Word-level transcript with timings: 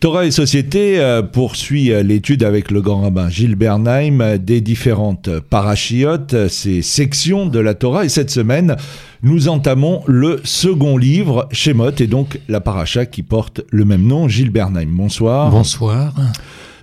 Torah 0.00 0.26
et 0.26 0.30
Société 0.30 1.00
euh, 1.00 1.22
poursuit 1.22 1.90
euh, 1.90 2.04
l'étude 2.04 2.44
avec 2.44 2.70
le 2.70 2.80
grand 2.80 3.00
rabbin 3.00 3.28
Gilles 3.28 3.56
Bernheim 3.56 4.20
euh, 4.20 4.38
des 4.38 4.60
différentes 4.60 5.40
parachiotes, 5.40 6.46
ces 6.46 6.82
sections 6.82 7.46
de 7.46 7.58
la 7.58 7.74
Torah. 7.74 8.04
Et 8.04 8.08
cette 8.08 8.30
semaine, 8.30 8.76
nous 9.24 9.48
entamons 9.48 10.04
le 10.06 10.40
second 10.44 10.96
livre, 10.98 11.48
Shemot, 11.50 11.90
et 11.98 12.06
donc 12.06 12.38
la 12.46 12.60
paracha 12.60 13.06
qui 13.06 13.24
porte 13.24 13.62
le 13.70 13.84
même 13.84 14.06
nom, 14.06 14.28
Gilles 14.28 14.50
Bernheim. 14.50 14.86
Bonsoir. 14.88 15.50
Bonsoir. 15.50 16.14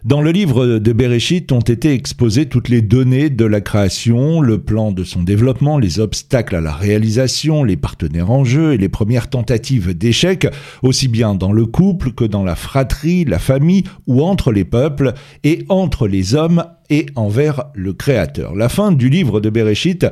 Dans 0.06 0.22
le 0.22 0.30
livre 0.30 0.78
de 0.78 0.94
Bereshit 0.94 1.52
ont 1.52 1.62
été 1.62 1.92
exposées 1.92 2.46
toutes 2.46 2.70
les 2.70 2.84
données 2.84 3.32
de 3.32 3.44
la 3.44 3.60
création, 3.60 4.40
le 4.40 4.60
plan 4.60 4.92
de 4.92 5.04
son 5.04 5.24
développement, 5.24 5.80
les 5.80 6.00
obstacles 6.00 6.56
à 6.56 6.62
la 6.62 6.74
réalisation, 6.74 7.64
les 7.64 7.76
partenaires 7.76 8.30
en 8.30 8.44
jeu 8.44 8.74
et 8.74 8.78
les 8.78 8.88
premières 8.88 9.32
tentatives 9.32 9.98
d'échec, 9.98 10.48
aussi 10.84 11.08
bien 11.08 11.34
dans 11.34 11.52
le 11.52 11.66
couple 11.66 12.12
que 12.12 12.24
dans 12.24 12.44
la 12.44 12.54
fratrie, 12.54 13.26
la 13.26 13.40
famille 13.40 13.84
ou 14.06 14.22
entre 14.22 14.52
les 14.52 14.64
peuples 14.64 15.14
et 15.44 15.66
entre 15.70 16.08
les 16.08 16.36
hommes 16.36 16.64
et 16.90 17.06
envers 17.16 17.66
le 17.74 17.94
Créateur. 17.94 18.56
La 18.56 18.70
fin 18.70 18.92
du 18.92 19.10
livre 19.10 19.40
de 19.40 19.50
Bereshit 19.50 20.06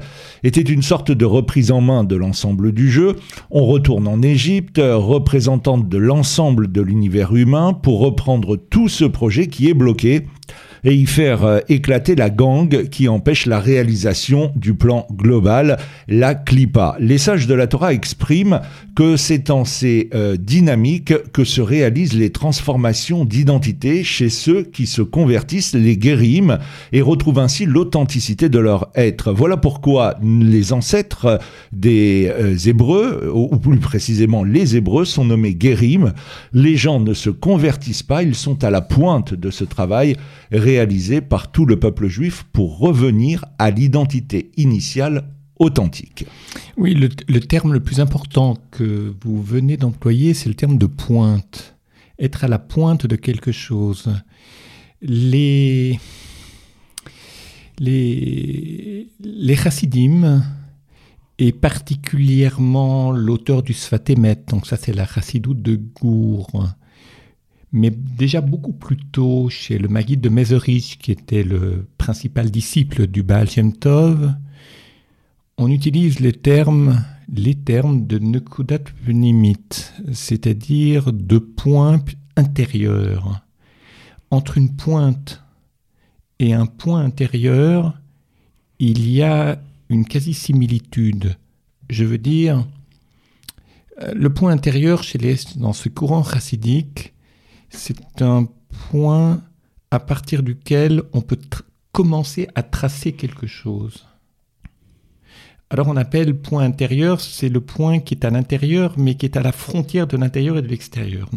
était 0.44 0.62
une 0.62 0.82
sorte 0.82 1.12
de 1.12 1.26
reprise 1.26 1.72
en 1.72 1.82
main 1.82 2.04
de 2.04 2.16
l'ensemble 2.16 2.72
du 2.72 2.90
jeu. 2.90 3.16
On 3.52 3.66
retourne 3.66 4.08
en 4.08 4.22
Égypte, 4.22 4.82
représentante 4.82 5.90
de 5.90 5.98
l'ensemble 5.98 6.72
de 6.72 6.82
l'univers 6.82 7.36
humain, 7.36 7.74
pour 7.74 8.00
reprendre 8.00 8.56
tout 8.56 8.90
ce 8.90 9.06
projet 9.06 9.48
qui 9.48 9.70
est 9.70 9.74
bloqué 9.74 10.28
et 10.84 10.94
y 10.94 11.06
faire 11.06 11.44
euh, 11.44 11.60
éclater 11.70 12.16
la 12.16 12.30
gangue 12.30 12.90
qui 12.90 13.08
empêche 13.08 13.46
la 13.46 13.60
réalisation 13.60 14.52
du 14.56 14.74
plan 14.74 15.08
global, 15.12 15.78
la 16.08 16.36
clipa. 16.36 16.96
Les 17.00 17.18
sages 17.18 17.48
de 17.48 17.54
la 17.54 17.68
Torah 17.68 17.94
expriment 17.94 18.60
que 18.96 19.18
c'est 19.18 19.50
en 19.50 19.66
ces 19.66 20.10
euh, 20.14 20.36
dynamiques 20.38 21.14
que 21.32 21.44
se 21.44 21.62
réalisent 21.62 22.14
les 22.14 22.32
transformations 22.32 23.26
d'identité 23.26 24.04
chez 24.04 24.30
ceux 24.30 24.64
qui 24.64 24.86
se 24.86 25.02
convertissent, 25.02 25.74
les 25.74 25.98
guérimes, 25.98 26.60
et 26.92 27.02
retrouvent 27.02 27.40
ainsi 27.40 27.66
l'authenticité 27.66 28.50
de 28.50 28.60
leur 28.60 28.90
être. 28.96 29.32
Voilà 29.32 29.58
pourquoi 29.58 30.16
les 30.22 30.74
ancêtres 30.74 31.40
des 31.72 32.30
euh, 32.30 32.58
Hébreux, 32.66 33.32
ou 33.34 33.58
plus 33.58 33.80
précisément 33.80 34.44
les 34.44 34.76
Hébreux, 34.76 35.06
sont 35.06 35.26
nommés 35.26 35.56
guérim. 35.56 36.14
Les 36.52 36.76
gens 36.76 37.00
ne 37.00 37.14
se 37.14 37.30
convertissent 37.30 38.04
pas, 38.04 38.24
ils 38.24 38.36
sont 38.36 38.64
à 38.64 38.70
la 38.70 38.82
pointe 38.82 39.34
de 39.34 39.50
ce 39.50 39.64
travail 39.64 40.18
réalisé 40.52 40.73
par 41.22 41.52
tout 41.52 41.66
le 41.66 41.80
peuple 41.80 42.08
juif 42.08 42.46
pour 42.52 42.78
revenir 42.80 43.46
à 43.60 43.72
l'identité 43.72 44.52
initiale 44.58 45.30
authentique. 45.58 46.26
Oui, 46.78 46.94
le, 46.94 47.40
terme 47.40 47.74
le 47.74 47.80
plus 47.80 48.00
important 48.00 48.58
que 48.72 49.14
vous 49.24 49.42
venez 49.42 49.78
d'employer, 49.78 50.34
c'est 50.34 50.50
le 50.50 50.56
terme 50.56 50.78
de 50.78 50.86
pointe. 50.86 51.76
Être 52.20 52.44
à 52.44 52.48
la 52.48 52.60
pointe 52.60 53.06
de 53.08 53.16
quelque 53.16 53.52
chose. 53.52 54.14
Les, 55.02 56.00
les, 57.80 59.08
les 59.20 59.56
chassidim, 59.56 60.44
et 61.40 61.52
particulièrement 61.52 63.12
l'auteur 63.12 63.64
du 63.64 63.74
Sfatemet, 63.74 64.44
donc 64.48 64.68
ça 64.68 64.78
c'est 64.78 64.94
la 64.94 65.06
chassidoute 65.06 65.62
de 65.62 65.76
Gour, 65.76 66.50
mais 67.74 67.90
déjà 67.90 68.40
beaucoup 68.40 68.72
plus 68.72 68.98
tôt 68.98 69.50
chez 69.50 69.80
le 69.80 69.88
Maguide 69.88 70.22
de 70.22 70.30
Mézerich, 70.30 71.00
qui 71.02 71.12
était 71.12 71.44
le 71.44 71.88
principal 71.98 72.52
disciple 72.52 73.08
du 73.08 73.24
Baal 73.24 73.50
Shem 73.50 73.74
Tov, 73.74 74.34
on 75.58 75.70
utilise 75.70 76.20
les 76.20 76.34
termes, 76.34 77.04
les 77.34 77.56
termes 77.56 78.06
de 78.06 78.20
Nekudat 78.20 78.84
Vnimit, 79.04 79.92
c'est-à-dire 80.14 81.12
de 81.12 81.40
point 81.40 82.04
intérieur. 82.38 83.42
Entre 84.30 84.60
une 84.60 84.76
pointe 84.76 85.44
et 86.38 86.54
un 86.54 86.68
point 86.68 87.04
intérieur, 87.04 88.00
il 88.78 89.10
y 89.10 89.24
a 89.24 89.60
une 89.90 90.06
quasi-similitude. 90.06 91.38
Je 91.90 92.04
veux 92.04 92.18
dire, 92.20 92.68
le 94.14 94.32
point 94.32 94.52
intérieur 94.52 95.04
chez 95.04 95.18
les, 95.18 95.38
dans 95.56 95.74
ce 95.74 95.90
courant 95.90 96.24
chassidique, 96.24 97.13
c'est 97.74 98.22
un 98.22 98.48
point 98.90 99.44
à 99.92 100.00
partir 100.00 100.44
duquel 100.44 101.04
on 101.14 101.22
peut 101.22 101.40
commencer 101.92 102.48
à 102.56 102.64
tracer 102.64 103.14
quelque 103.14 103.48
chose. 103.48 104.06
Alors 105.70 105.88
on 105.88 105.98
appelle 105.98 106.40
point 106.40 106.64
intérieur, 106.64 107.20
c'est 107.20 107.50
le 107.50 107.62
point 107.62 108.00
qui 108.00 108.14
est 108.14 108.26
à 108.26 108.30
l'intérieur, 108.30 108.98
mais 108.98 109.16
qui 109.16 109.26
est 109.26 109.38
à 109.38 109.42
la 109.42 109.52
frontière 109.52 110.08
de 110.08 110.18
l'intérieur 110.18 110.58
et 110.58 110.62
de 110.62 110.68
l'extérieur. 110.68 111.30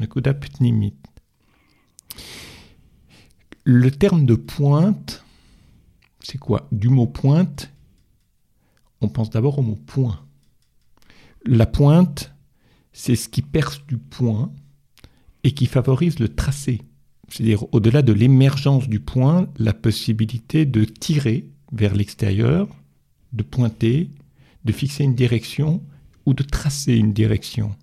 Le 3.64 3.90
terme 3.90 4.26
de 4.26 4.34
pointe, 4.34 5.24
c'est 6.20 6.38
quoi? 6.38 6.68
Du 6.70 6.88
mot 6.88 7.06
pointe, 7.06 7.72
on 9.00 9.08
pense 9.08 9.30
d'abord 9.30 9.58
au 9.58 9.62
mot 9.62 9.76
point. 9.76 10.20
La 11.44 11.66
pointe, 11.66 12.34
c'est 12.92 13.16
ce 13.16 13.28
qui 13.28 13.42
perce 13.42 13.84
du 13.86 13.98
point, 13.98 14.52
et 15.46 15.52
qui 15.52 15.66
favorise 15.66 16.18
le 16.18 16.28
tracé. 16.28 16.82
C'est-à-dire, 17.28 17.72
au-delà 17.72 18.02
de 18.02 18.12
l'émergence 18.12 18.88
du 18.88 18.98
point, 18.98 19.48
la 19.58 19.72
possibilité 19.72 20.66
de 20.66 20.84
tirer 20.84 21.46
vers 21.70 21.94
l'extérieur, 21.94 22.68
de 23.32 23.44
pointer, 23.44 24.10
de 24.64 24.72
fixer 24.72 25.04
une 25.04 25.14
direction 25.14 25.84
ou 26.26 26.34
de 26.34 26.42
tracer 26.42 26.96
une 26.96 27.12
direction. 27.12 27.76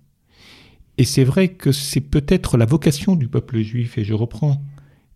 Et 0.98 1.04
c'est 1.04 1.24
vrai 1.24 1.48
que 1.48 1.72
c'est 1.72 2.02
peut-être 2.02 2.58
la 2.58 2.66
vocation 2.66 3.16
du 3.16 3.28
peuple 3.28 3.62
juif, 3.62 3.96
et 3.96 4.04
je 4.04 4.12
reprends 4.12 4.62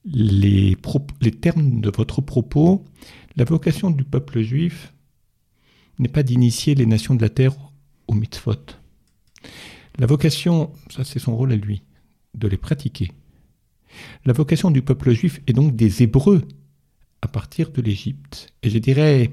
les, 0.07 0.75
termes 1.43 1.83
de 1.83 1.93
votre 1.95 2.23
propos, 2.23 2.83
la 3.37 3.45
vocation 3.45 3.91
du 3.91 4.05
peuple 4.05 4.41
juif 4.41 4.95
n'est 5.99 6.09
pas 6.09 6.23
d'initier 6.23 6.75
les 6.75 6.87
nations 6.87 7.15
de 7.15 7.21
la 7.21 7.29
terre 7.29 7.55
au 8.07 8.15
mitzvot. 8.15 8.55
La 9.99 10.07
vocation, 10.07 10.73
ça 10.89 11.05
c'est 11.05 11.19
son 11.19 11.37
rôle 11.37 11.53
à 11.53 11.57
lui, 11.57 11.83
de 12.35 12.49
les 12.49 12.57
pratiquer. 12.57 13.11
La 14.25 14.33
vocation 14.33 14.71
du 14.71 14.83
peuple 14.83 15.13
juif 15.13 15.41
est 15.47 15.53
donc 15.53 15.75
des 15.75 16.03
Hébreux 16.03 16.43
à 17.23 17.29
partir 17.29 17.71
de 17.71 17.83
l'Égypte. 17.83 18.53
Et 18.63 18.71
je 18.71 18.79
dirais, 18.79 19.31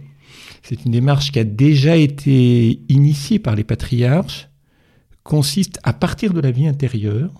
c'est 0.63 0.85
une 0.85 0.91
démarche 0.91 1.31
qui 1.31 1.39
a 1.39 1.43
déjà 1.43 1.97
été 1.97 2.81
initiée 2.89 3.39
par 3.39 3.55
les 3.55 3.63
patriarches, 3.63 4.49
consiste 5.23 5.79
à 5.83 5.93
partir 5.93 6.33
de 6.33 6.39
la 6.39 6.51
vie 6.51 6.67
intérieure, 6.67 7.33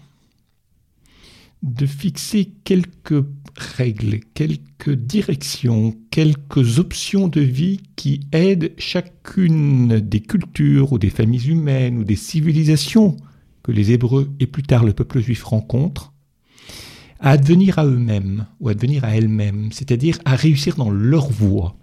de 1.64 1.86
fixer 1.86 2.52
quelques 2.64 3.26
règles, 3.56 4.20
quelques 4.34 4.92
directions, 4.92 5.96
quelques 6.12 6.80
options 6.80 7.28
de 7.28 7.42
vie 7.42 7.82
qui 7.96 8.22
aident 8.32 8.74
chacune 8.78 10.00
des 10.00 10.20
cultures 10.20 10.94
ou 10.94 11.00
des 11.00 11.10
familles 11.10 11.50
humaines 11.50 11.98
ou 11.98 12.04
des 12.04 12.16
civilisations 12.16 13.18
que 13.66 13.72
les 13.72 13.92
Hébreux 13.92 14.32
et 14.40 14.46
plus 14.46 14.62
tard 14.62 14.84
le 14.84 14.94
peuple 14.94 15.20
juif 15.20 15.44
rencontrent, 15.44 16.14
à 17.20 17.32
advenir 17.32 17.80
à 17.80 17.86
eux-mêmes 17.88 18.46
ou 18.60 18.68
à 18.68 18.74
advenir 18.74 19.04
à 19.04 19.18
elles-mêmes, 19.18 19.72
c'est-à-dire 19.72 20.20
à 20.24 20.36
réussir 20.36 20.76
dans 20.76 20.92
leur 20.92 21.32
voie. 21.32 21.76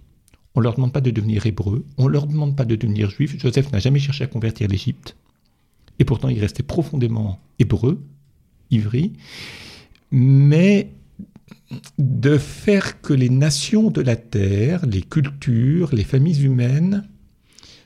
On 0.55 0.61
ne 0.61 0.63
leur 0.63 0.77
demande 0.77 0.93
pas 0.93 1.01
de 1.01 1.11
devenir 1.11 1.45
hébreux, 1.45 1.85
on 1.99 2.05
ne 2.05 2.11
leur 2.11 2.29
demande 2.29 2.55
pas 2.55 2.65
de 2.65 2.77
devenir 2.77 3.11
juif. 3.11 3.37
Joseph 3.37 3.73
n'a 3.73 3.81
jamais 3.81 3.99
cherché 3.99 4.23
à 4.23 4.29
convertir 4.29 4.69
l'Égypte, 4.69 5.17
et 5.99 6.05
pourtant 6.05 6.29
il 6.29 6.39
restait 6.39 6.63
profondément 6.63 7.41
hébreu, 7.59 8.01
ivri, 8.71 9.15
mais 10.13 10.93
de 11.99 12.39
faire 12.39 13.01
que 13.01 13.13
les 13.13 13.29
nations 13.29 13.91
de 13.91 14.03
la 14.03 14.15
terre, 14.15 14.87
les 14.87 15.03
cultures, 15.03 15.93
les 15.93 16.05
familles 16.05 16.45
humaines 16.45 17.09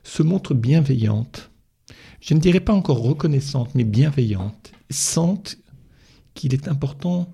se 0.03 0.23
montrent 0.23 0.53
bienveillantes 0.53 1.51
je 2.27 2.35
ne 2.35 2.41
dirais 2.41 2.61
pas 2.61 2.73
encore 2.73 2.99
reconnaissante, 2.99 3.75
mais 3.77 3.85
bienveillante, 3.85 4.73
sentent 4.91 5.59
qu'il 6.35 6.55
est 6.55 6.67
important 6.67 7.33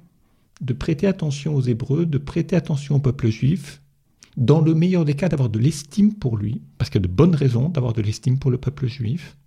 de 0.61 0.75
prêter 0.75 1.07
attention 1.07 1.55
aux 1.55 1.63
Hébreux, 1.63 2.05
de 2.05 2.19
prêter 2.19 2.57
attention 2.57 2.97
au 2.97 2.99
peuple 2.99 3.31
juif, 3.31 3.81
dans 4.37 4.61
le 4.61 4.75
meilleur 4.75 5.07
des 5.07 5.15
cas 5.15 5.31
d'avoir 5.31 5.49
de 5.49 5.59
l'estime 5.59 6.13
pour 6.13 6.37
lui, 6.37 6.61
parce 6.77 6.91
qu'il 6.91 7.01
y 7.01 7.05
a 7.05 7.09
de 7.09 7.13
bonnes 7.13 7.35
raisons 7.35 7.71
d'avoir 7.71 7.95
de 7.95 8.03
l'estime 8.03 8.39
pour 8.39 8.51
le 8.51 8.59
peuple 8.59 8.87
juif, 8.87 9.39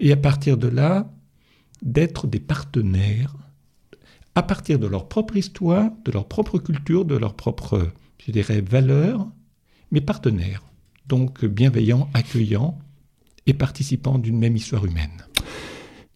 et 0.00 0.10
à 0.10 0.16
partir 0.16 0.56
de 0.56 0.68
là, 0.68 1.12
d'être 1.82 2.26
des 2.26 2.40
partenaires, 2.40 3.36
à 4.34 4.42
partir 4.42 4.78
de 4.78 4.86
leur 4.86 5.06
propre 5.06 5.36
histoire, 5.36 5.90
de 6.06 6.12
leur 6.12 6.28
propre 6.28 6.58
culture, 6.58 7.04
de 7.04 7.16
leur 7.16 7.34
propre, 7.34 7.92
je 8.24 8.32
dirais, 8.32 8.62
valeurs, 8.62 9.28
mais 9.90 10.00
partenaires, 10.00 10.62
donc 11.06 11.44
bienveillants, 11.44 12.08
accueillants, 12.14 12.78
et 13.46 13.54
participants 13.54 14.18
d'une 14.18 14.38
même 14.38 14.56
histoire 14.56 14.84
humaine. 14.84 15.26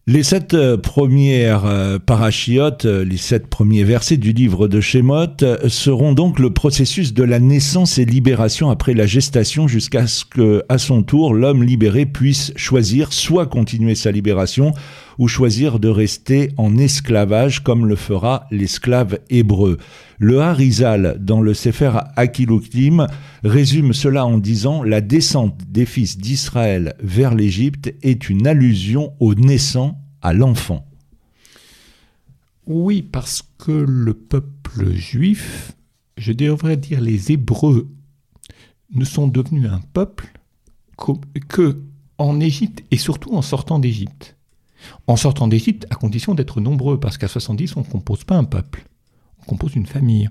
Les 0.07 0.23
sept 0.23 0.55
euh, 0.55 0.77
premières 0.77 1.65
euh, 1.65 1.99
parachiotes, 1.99 2.85
euh, 2.85 3.05
les 3.05 3.17
sept 3.17 3.45
premiers 3.45 3.83
versets 3.83 4.17
du 4.17 4.33
livre 4.33 4.67
de 4.67 4.81
Shemot 4.81 5.37
seront 5.67 6.13
donc 6.13 6.39
le 6.39 6.49
processus 6.49 7.13
de 7.13 7.23
la 7.23 7.39
naissance 7.39 7.99
et 7.99 8.05
libération 8.05 8.71
après 8.71 8.95
la 8.95 9.05
gestation 9.05 9.67
jusqu'à 9.67 10.07
ce 10.07 10.25
que, 10.25 10.63
à 10.69 10.79
son 10.79 11.03
tour, 11.03 11.35
l'homme 11.35 11.63
libéré 11.63 12.07
puisse 12.07 12.51
choisir 12.55 13.13
soit 13.13 13.45
continuer 13.45 13.93
sa 13.93 14.09
libération 14.09 14.73
ou 15.17 15.27
choisir 15.27 15.79
de 15.79 15.87
rester 15.87 16.51
en 16.57 16.77
esclavage 16.77 17.63
comme 17.63 17.85
le 17.85 17.95
fera 17.95 18.45
l'esclave 18.51 19.19
hébreu. 19.29 19.77
Le 20.19 20.39
Harizal, 20.39 21.17
dans 21.19 21.41
le 21.41 21.53
Sefer 21.53 21.91
Akiluktim, 22.15 23.07
résume 23.43 23.93
cela 23.93 24.25
en 24.25 24.37
disant 24.37 24.83
La 24.83 25.01
descente 25.01 25.59
des 25.67 25.85
fils 25.85 26.17
d'Israël 26.17 26.95
vers 27.01 27.33
l'Égypte 27.33 27.93
est 28.03 28.29
une 28.29 28.47
allusion 28.47 29.13
au 29.19 29.35
naissant, 29.35 29.97
à 30.21 30.33
l'enfant. 30.33 30.85
Oui, 32.67 33.01
parce 33.01 33.43
que 33.57 33.71
le 33.71 34.13
peuple 34.13 34.93
juif, 34.93 35.73
je 36.17 36.31
devrais 36.31 36.77
dire 36.77 37.01
les 37.01 37.31
Hébreux, 37.31 37.89
ne 38.93 39.05
sont 39.05 39.27
devenus 39.27 39.69
un 39.69 39.81
peuple 39.93 40.31
que 41.47 41.81
en 42.17 42.39
Égypte 42.39 42.83
et 42.91 42.97
surtout 42.97 43.33
en 43.33 43.41
sortant 43.41 43.79
d'Égypte. 43.79 44.37
En 45.07 45.15
sortant 45.15 45.47
d'Égypte, 45.47 45.85
à 45.89 45.95
condition 45.95 46.33
d'être 46.33 46.61
nombreux, 46.61 46.99
parce 46.99 47.17
qu'à 47.17 47.27
70, 47.27 47.75
on 47.75 47.81
ne 47.81 47.85
compose 47.85 48.23
pas 48.23 48.35
un 48.35 48.43
peuple, 48.43 48.85
on 49.39 49.43
compose 49.43 49.75
une 49.75 49.85
famille. 49.85 50.29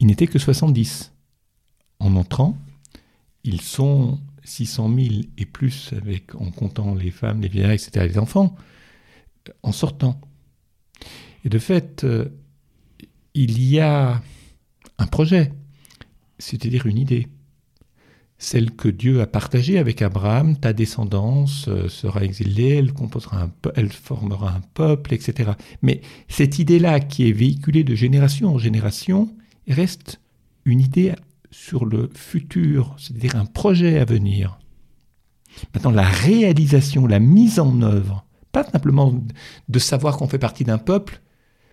Il 0.00 0.06
n'était 0.06 0.26
que 0.26 0.38
70. 0.38 1.12
En 2.00 2.16
entrant, 2.16 2.58
ils 3.44 3.60
sont 3.60 4.20
600 4.44 4.94
000 4.94 5.08
et 5.38 5.46
plus, 5.46 5.92
avec, 5.92 6.34
en 6.34 6.50
comptant 6.50 6.94
les 6.94 7.10
femmes, 7.10 7.40
les 7.40 7.48
vieillards, 7.48 7.72
etc., 7.72 8.06
les 8.06 8.18
enfants, 8.18 8.56
en 9.62 9.72
sortant. 9.72 10.20
Et 11.44 11.48
de 11.48 11.58
fait, 11.58 12.04
euh, 12.04 12.28
il 13.34 13.62
y 13.62 13.80
a 13.80 14.22
un 14.98 15.06
projet, 15.06 15.52
c'est-à-dire 16.38 16.86
une 16.86 16.98
idée 16.98 17.28
celle 18.44 18.72
que 18.72 18.88
Dieu 18.88 19.22
a 19.22 19.26
partagée 19.26 19.78
avec 19.78 20.02
Abraham, 20.02 20.56
ta 20.56 20.72
descendance 20.72 21.66
euh, 21.68 21.88
sera 21.88 22.24
exilée, 22.24 22.76
elle, 22.76 22.92
composera 22.92 23.42
un 23.42 23.50
elle 23.74 23.90
formera 23.90 24.50
un 24.50 24.60
peuple, 24.74 25.14
etc. 25.14 25.52
Mais 25.80 26.02
cette 26.28 26.58
idée-là 26.58 27.00
qui 27.00 27.28
est 27.28 27.32
véhiculée 27.32 27.84
de 27.84 27.94
génération 27.94 28.54
en 28.54 28.58
génération 28.58 29.34
reste 29.66 30.20
une 30.66 30.80
idée 30.80 31.14
sur 31.50 31.86
le 31.86 32.10
futur, 32.14 32.94
c'est-à-dire 32.98 33.36
un 33.36 33.46
projet 33.46 33.98
à 33.98 34.04
venir. 34.04 34.58
Maintenant, 35.72 35.90
la 35.92 36.08
réalisation, 36.08 37.06
la 37.06 37.20
mise 37.20 37.58
en 37.58 37.80
œuvre, 37.80 38.26
pas 38.52 38.64
simplement 38.64 39.14
de 39.68 39.78
savoir 39.78 40.16
qu'on 40.16 40.28
fait 40.28 40.38
partie 40.38 40.64
d'un 40.64 40.78
peuple, 40.78 41.22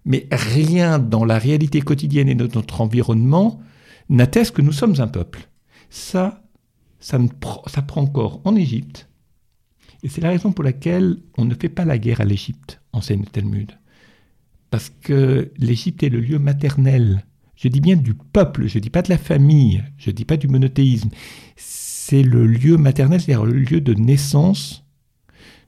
mais 0.06 0.28
rien 0.32 1.00
dans 1.00 1.26
la 1.26 1.38
réalité 1.38 1.82
quotidienne 1.82 2.30
et 2.30 2.36
de 2.36 2.50
notre 2.56 2.80
environnement 2.80 3.60
n'atteste 4.10 4.56
que 4.56 4.62
nous 4.62 4.72
sommes 4.72 4.96
un 5.00 5.08
peuple. 5.08 5.50
Ça, 5.90 6.41
ça, 7.02 7.20
prend 7.82 8.06
corps 8.06 8.42
en 8.46 8.56
Égypte. 8.56 9.10
Et 10.04 10.10
c'est 10.10 10.22
la 10.22 10.30
raison 10.30 10.52
pour 10.52 10.64
laquelle 10.64 11.18
on 11.38 11.46
ne 11.46 11.54
fait 11.54 11.70
pas 11.70 11.86
la 11.86 11.98
guerre 11.98 12.22
à 12.22 12.26
l'Égypte, 12.26 12.82
enseigne 12.94 13.22
le 13.22 13.28
Talmud. 13.28 13.72
Parce 14.70 14.90
que 14.90 15.52
l'Égypte 15.58 16.04
est 16.04 16.10
le 16.10 16.22
lieu 16.22 16.40
maternel. 16.40 17.26
Je 17.56 17.68
dis 17.68 17.82
bien 17.82 17.98
du 17.98 18.14
peuple, 18.14 18.68
je 18.68 18.78
ne 18.78 18.82
dis 18.82 18.90
pas 18.90 19.02
de 19.02 19.10
la 19.10 19.18
famille, 19.18 19.84
je 19.98 20.10
ne 20.10 20.16
dis 20.16 20.26
pas 20.26 20.38
du 20.38 20.48
monothéisme. 20.48 21.10
C'est 21.56 22.24
le 22.24 22.48
lieu 22.48 22.78
maternel, 22.78 23.20
c'est-à-dire 23.20 23.46
le 23.46 23.60
lieu 23.60 23.82
de 23.82 23.94
naissance 23.94 24.86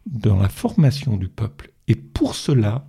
dans 0.06 0.40
la 0.40 0.50
formation 0.50 1.18
du 1.18 1.28
peuple. 1.28 1.72
Et 1.88 1.96
pour 1.96 2.36
cela, 2.36 2.88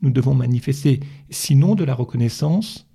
nous 0.00 0.10
devons 0.10 0.34
manifester, 0.34 1.00
sinon 1.30 1.74
de 1.74 1.84
la 1.84 1.94
reconnaissance, 1.94 2.85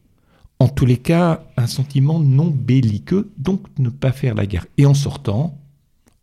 en 0.61 0.67
tous 0.67 0.85
les 0.85 0.97
cas, 0.97 1.43
un 1.57 1.65
sentiment 1.65 2.19
non 2.19 2.45
belliqueux, 2.45 3.31
donc 3.39 3.61
ne 3.79 3.89
pas 3.89 4.11
faire 4.11 4.35
la 4.35 4.45
guerre. 4.45 4.67
Et 4.77 4.85
en 4.85 4.93
sortant, 4.93 5.57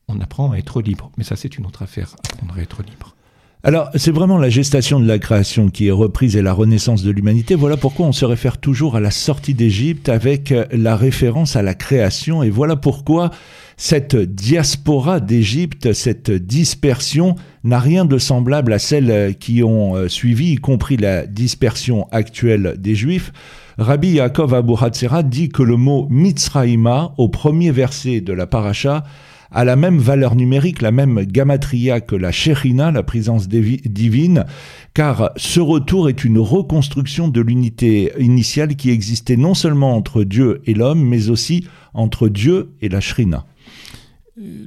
on 0.06 0.20
apprend 0.20 0.52
à 0.52 0.58
être 0.58 0.80
libre. 0.80 1.10
Mais 1.18 1.24
ça, 1.24 1.34
c'est 1.34 1.58
une 1.58 1.66
autre 1.66 1.82
affaire, 1.82 2.14
apprendre 2.32 2.54
à 2.56 2.62
être 2.62 2.84
libre. 2.84 3.16
Alors, 3.64 3.90
c'est 3.96 4.12
vraiment 4.12 4.38
la 4.38 4.48
gestation 4.48 5.00
de 5.00 5.08
la 5.08 5.18
création 5.18 5.70
qui 5.70 5.88
est 5.88 5.90
reprise 5.90 6.36
et 6.36 6.42
la 6.42 6.52
renaissance 6.52 7.02
de 7.02 7.10
l'humanité. 7.10 7.56
Voilà 7.56 7.76
pourquoi 7.76 8.06
on 8.06 8.12
se 8.12 8.24
réfère 8.24 8.58
toujours 8.58 8.94
à 8.94 9.00
la 9.00 9.10
sortie 9.10 9.54
d'Égypte 9.54 10.08
avec 10.08 10.54
la 10.70 10.94
référence 10.94 11.56
à 11.56 11.62
la 11.62 11.74
création. 11.74 12.44
Et 12.44 12.50
voilà 12.50 12.76
pourquoi 12.76 13.32
cette 13.76 14.14
diaspora 14.14 15.18
d'Égypte, 15.18 15.92
cette 15.92 16.30
dispersion, 16.30 17.34
n'a 17.64 17.80
rien 17.80 18.04
de 18.04 18.18
semblable 18.18 18.72
à 18.72 18.78
celles 18.78 19.36
qui 19.36 19.64
ont 19.64 19.96
euh, 19.96 20.08
suivi, 20.08 20.52
y 20.52 20.56
compris 20.56 20.96
la 20.96 21.26
dispersion 21.26 22.06
actuelle 22.12 22.76
des 22.78 22.94
Juifs. 22.94 23.32
Rabbi 23.78 24.14
Yaakov 24.14 24.54
Abu 24.54 24.74
Hatzera 24.74 25.22
dit 25.22 25.50
que 25.50 25.62
le 25.62 25.76
mot 25.76 26.08
Mitzraïma, 26.10 27.14
au 27.16 27.28
premier 27.28 27.70
verset 27.70 28.20
de 28.20 28.32
la 28.32 28.48
paracha, 28.48 29.04
a 29.52 29.64
la 29.64 29.76
même 29.76 29.98
valeur 29.98 30.34
numérique, 30.34 30.82
la 30.82 30.90
même 30.90 31.22
gamatria 31.22 32.00
que 32.00 32.16
la 32.16 32.32
Shechina, 32.32 32.90
la 32.90 33.04
présence 33.04 33.46
divine, 33.48 34.46
car 34.94 35.30
ce 35.36 35.60
retour 35.60 36.08
est 36.08 36.24
une 36.24 36.40
reconstruction 36.40 37.28
de 37.28 37.40
l'unité 37.40 38.12
initiale 38.18 38.74
qui 38.74 38.90
existait 38.90 39.36
non 39.36 39.54
seulement 39.54 39.94
entre 39.94 40.24
Dieu 40.24 40.60
et 40.66 40.74
l'homme, 40.74 41.04
mais 41.04 41.30
aussi 41.30 41.68
entre 41.94 42.28
Dieu 42.28 42.72
et 42.82 42.88
la 42.88 43.00
Shrina. 43.00 43.46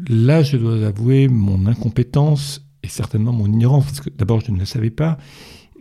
Là, 0.07 0.41
je 0.41 0.55
dois 0.55 0.87
avouer 0.87 1.27
mon 1.27 1.67
incompétence 1.67 2.65
et 2.81 2.87
certainement 2.87 3.33
mon 3.33 3.47
ignorance, 3.47 3.83
parce 3.83 3.99
que 3.99 4.09
d'abord, 4.09 4.39
je 4.39 4.51
ne 4.51 4.59
le 4.59 4.65
savais 4.65 4.89
pas, 4.89 5.17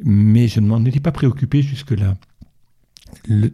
mais 0.02 0.48
je 0.48 0.58
ne 0.58 0.66
m'en 0.66 0.84
étais 0.84 0.98
pas 0.98 1.12
préoccupé 1.12 1.62
jusque-là 1.62 2.16
le, 3.26 3.52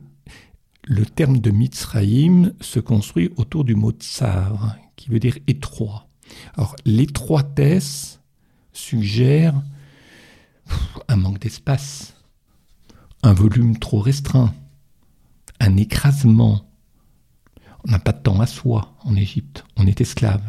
terme 1.15 1.39
de 1.39 1.51
Mitzraïm 1.51 2.53
se 2.61 2.81
construit 2.81 3.31
autour 3.37 3.65
du 3.65 3.75
mot 3.75 3.93
tsar, 3.93 4.77
qui 4.97 5.11
veut 5.11 5.21
dire 5.21 5.39
étroit. 5.47 6.09
Alors, 6.55 6.77
l'étroitesse 6.85 8.21
suggère 8.73 9.55
un 11.09 11.17
manque 11.17 11.39
d'espace, 11.39 12.15
un 13.23 13.33
volume 13.33 13.79
trop 13.79 14.01
restreint, 14.01 14.55
un 15.61 15.77
écrasement. 15.77 16.65
On 17.87 17.91
n'a 17.91 17.99
pas 17.99 18.13
de 18.13 18.23
temps 18.23 18.41
à 18.41 18.47
soi 18.47 18.95
en 19.05 19.17
Égypte, 19.17 19.65
on 19.77 19.87
est 19.87 20.01
esclave. 20.01 20.43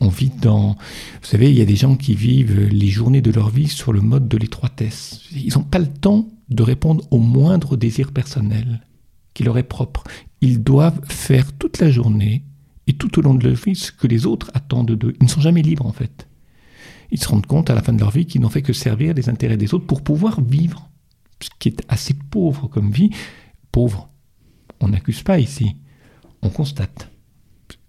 On 0.00 0.08
vit 0.08 0.30
dans... 0.30 0.76
Vous 1.22 1.26
savez, 1.26 1.50
il 1.50 1.56
y 1.56 1.62
a 1.62 1.66
des 1.66 1.76
gens 1.76 1.96
qui 1.96 2.14
vivent 2.14 2.68
les 2.68 2.88
journées 2.88 3.22
de 3.22 3.30
leur 3.30 3.48
vie 3.48 3.68
sur 3.68 3.94
le 3.94 4.02
mode 4.02 4.28
de 4.28 4.36
l'étroitesse. 4.36 5.22
Ils 5.32 5.54
n'ont 5.54 5.64
pas 5.64 5.78
le 5.78 5.86
temps 5.86 6.28
de 6.48 6.62
répondre 6.62 7.04
au 7.10 7.18
moindre 7.18 7.76
désir 7.76 8.12
personnel 8.12 8.86
qui 9.34 9.42
leur 9.42 9.58
est 9.58 9.64
propre. 9.64 10.04
Ils 10.40 10.62
doivent 10.62 11.00
faire 11.06 11.52
toute 11.52 11.78
la 11.78 11.90
journée 11.90 12.44
et 12.86 12.94
tout 12.94 13.18
au 13.18 13.22
long 13.22 13.34
de 13.34 13.46
leur 13.46 13.56
vie 13.56 13.74
ce 13.74 13.92
que 13.92 14.06
les 14.06 14.26
autres 14.26 14.50
attendent 14.54 14.92
d'eux. 14.92 15.14
Ils 15.20 15.24
ne 15.24 15.30
sont 15.30 15.40
jamais 15.40 15.62
libres 15.62 15.86
en 15.86 15.92
fait. 15.92 16.28
Ils 17.10 17.20
se 17.20 17.28
rendent 17.28 17.46
compte 17.46 17.70
à 17.70 17.74
la 17.74 17.82
fin 17.82 17.92
de 17.92 18.00
leur 18.00 18.10
vie 18.10 18.26
qu'ils 18.26 18.40
n'ont 18.40 18.48
fait 18.48 18.62
que 18.62 18.72
servir 18.72 19.14
les 19.14 19.28
intérêts 19.28 19.56
des 19.56 19.74
autres 19.74 19.86
pour 19.86 20.02
pouvoir 20.02 20.40
vivre, 20.40 20.90
ce 21.40 21.50
qui 21.58 21.68
est 21.68 21.82
assez 21.88 22.14
pauvre 22.14 22.68
comme 22.68 22.90
vie. 22.90 23.10
Pauvre, 23.72 24.08
on 24.80 24.88
n'accuse 24.88 25.22
pas 25.22 25.38
ici, 25.38 25.76
on 26.42 26.48
constate. 26.48 27.10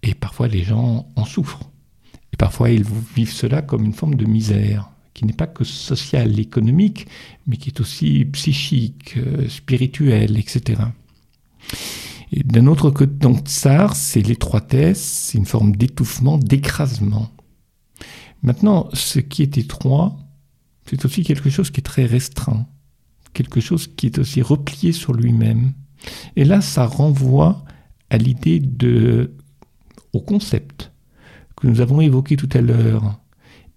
Et 0.02 0.14
parfois 0.14 0.48
les 0.48 0.64
gens 0.64 1.08
en 1.16 1.24
souffrent. 1.24 1.70
Et 2.32 2.36
parfois 2.36 2.70
ils 2.70 2.84
vivent 2.84 3.32
cela 3.32 3.62
comme 3.62 3.84
une 3.84 3.94
forme 3.94 4.16
de 4.16 4.26
misère 4.26 4.90
qui 5.18 5.24
n'est 5.24 5.32
pas 5.32 5.48
que 5.48 5.64
social, 5.64 6.38
économique, 6.38 7.08
mais 7.48 7.56
qui 7.56 7.70
est 7.70 7.80
aussi 7.80 8.24
psychique, 8.26 9.16
euh, 9.16 9.48
spirituel, 9.48 10.38
etc. 10.38 10.80
Et 12.30 12.44
d'un 12.44 12.68
autre 12.68 12.90
côté, 12.90 13.12
donc 13.12 13.48
tsar, 13.48 13.96
c'est 13.96 14.20
l'étroitesse, 14.20 15.02
c'est 15.02 15.38
une 15.38 15.44
forme 15.44 15.74
d'étouffement, 15.74 16.38
d'écrasement. 16.38 17.32
Maintenant, 18.44 18.88
ce 18.92 19.18
qui 19.18 19.42
est 19.42 19.58
étroit, 19.58 20.16
c'est 20.86 21.04
aussi 21.04 21.24
quelque 21.24 21.50
chose 21.50 21.72
qui 21.72 21.80
est 21.80 21.82
très 21.82 22.06
restreint, 22.06 22.68
quelque 23.32 23.60
chose 23.60 23.88
qui 23.88 24.06
est 24.06 24.20
aussi 24.20 24.40
replié 24.40 24.92
sur 24.92 25.14
lui-même. 25.14 25.72
Et 26.36 26.44
là, 26.44 26.60
ça 26.60 26.86
renvoie 26.86 27.64
à 28.08 28.18
l'idée 28.18 28.60
de, 28.60 29.34
au 30.12 30.20
concept 30.20 30.92
que 31.56 31.66
nous 31.66 31.80
avons 31.80 32.00
évoqué 32.00 32.36
tout 32.36 32.48
à 32.52 32.60
l'heure, 32.60 33.18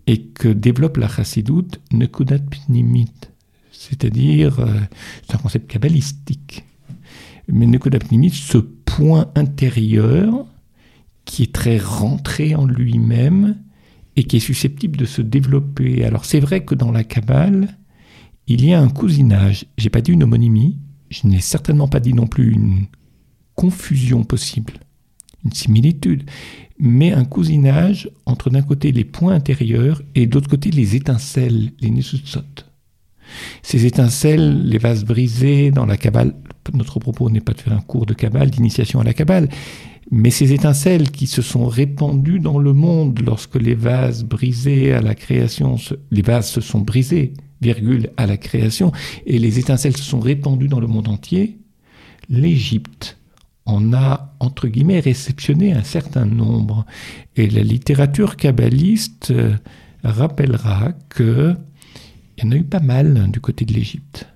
et 0.08 0.24
que 0.24 0.48
développe 0.48 0.98
la 0.98 1.08
chassidoute 1.08 1.80
Nekudat 1.92 2.40
Pnimit, 2.40 3.12
c'est-à-dire, 3.72 4.60
euh, 4.60 4.80
c'est 5.26 5.36
un 5.36 5.40
concept 5.40 5.70
kabbalistique. 5.70 6.64
Mais 7.48 7.66
Nekudat 7.66 8.00
Pnimit, 8.00 8.32
ce 8.32 8.58
point 8.58 9.32
intérieur 9.36 10.46
qui 11.26 11.44
est 11.44 11.54
très 11.54 11.78
rentré 11.78 12.56
en 12.56 12.66
lui-même 12.66 13.58
et 14.16 14.24
qui 14.24 14.38
est 14.38 14.42
susceptible 14.42 14.98
de 14.98 15.06
se 15.06 15.22
développer. 15.22 16.04
Alors 16.04 16.26
c'est 16.26 16.40
vrai 16.40 16.66
que 16.66 16.76
dans 16.76 16.92
la 16.92 17.04
Kabbale, 17.04 17.78
il 18.48 18.66
y 18.66 18.74
a 18.74 18.82
un 18.82 18.90
cousinage. 18.90 19.66
J'ai 19.78 19.90
pas 19.90 20.02
dit 20.02 20.12
une 20.12 20.24
homonymie, 20.24 20.78
je 21.10 21.28
n'ai 21.28 21.40
certainement 21.40 21.88
pas 21.88 22.00
dit 22.00 22.14
non 22.14 22.28
plus 22.28 22.52
une 22.52 22.86
confusion 23.56 24.24
possible, 24.24 24.74
une 25.44 25.54
similitude 25.54 26.24
mais 26.82 27.14
un 27.14 27.26
cousinage 27.26 28.10
entre 28.26 28.50
d'un 28.50 28.64
côté 28.64 28.92
les 28.92 29.06
points 29.06 29.36
intérieurs 29.36 30.02
et 30.16 30.26
de 30.26 30.34
l'autre 30.34 30.50
côté 30.50 30.72
les 30.72 30.96
étincelles, 30.96 31.72
les 31.80 31.92
nesutsot. 31.92 32.42
Ces 33.62 33.86
étincelles, 33.86 34.64
les 34.66 34.80
vases 34.80 35.06
brisés 35.06 35.70
dans 35.70 35.86
la 35.86 35.96
cabale, 35.96 36.34
notre 36.74 37.00
propos 37.00 37.30
n'est 37.30 37.40
pas 37.40 37.54
de 37.54 37.62
faire 37.62 37.74
un 37.74 37.82
cours 37.82 38.08
de 38.08 38.16
cabale, 38.16 38.50
d'initiation 38.50 39.00
à 39.00 39.04
la 39.04 39.14
cabale, 39.14 39.48
Mais 40.10 40.32
ces 40.32 40.52
étincelles 40.52 41.12
qui 41.12 41.28
se 41.28 41.42
sont 41.42 41.68
répandues 41.68 42.40
dans 42.40 42.58
le 42.58 42.74
monde 42.74 43.22
lorsque 43.24 43.56
les 43.56 43.76
vases 43.76 44.26
brisés 44.26 44.92
à 44.92 45.02
la 45.02 45.16
création, 45.16 45.78
les 46.10 46.24
vases 46.24 46.50
se 46.50 46.60
sont 46.60 46.80
brisés, 46.80 47.34
virgule, 47.62 48.10
à 48.18 48.26
la 48.26 48.38
création, 48.38 48.92
et 49.28 49.38
les 49.38 49.60
étincelles 49.60 49.96
se 49.96 50.04
sont 50.04 50.20
répandues 50.20 50.68
dans 50.68 50.82
le 50.82 50.88
monde 50.88 51.08
entier, 51.08 51.60
l'Égypte 52.28 53.21
en 53.72 53.94
a, 53.94 54.36
entre 54.40 54.68
guillemets, 54.68 55.00
réceptionné 55.00 55.74
un 55.74 55.84
certain 55.84 56.26
nombre. 56.26 56.86
Et 57.36 57.50
la 57.50 57.64
littérature 57.64 58.36
kabbaliste 58.36 59.32
euh, 59.32 59.56
rappellera 60.04 60.94
qu'il 61.16 61.58
y 62.38 62.46
en 62.46 62.52
a 62.52 62.56
eu 62.56 62.64
pas 62.64 62.80
mal 62.80 63.30
du 63.32 63.40
côté 63.40 63.66
de 63.66 63.74
l'Égypte. 63.74 64.28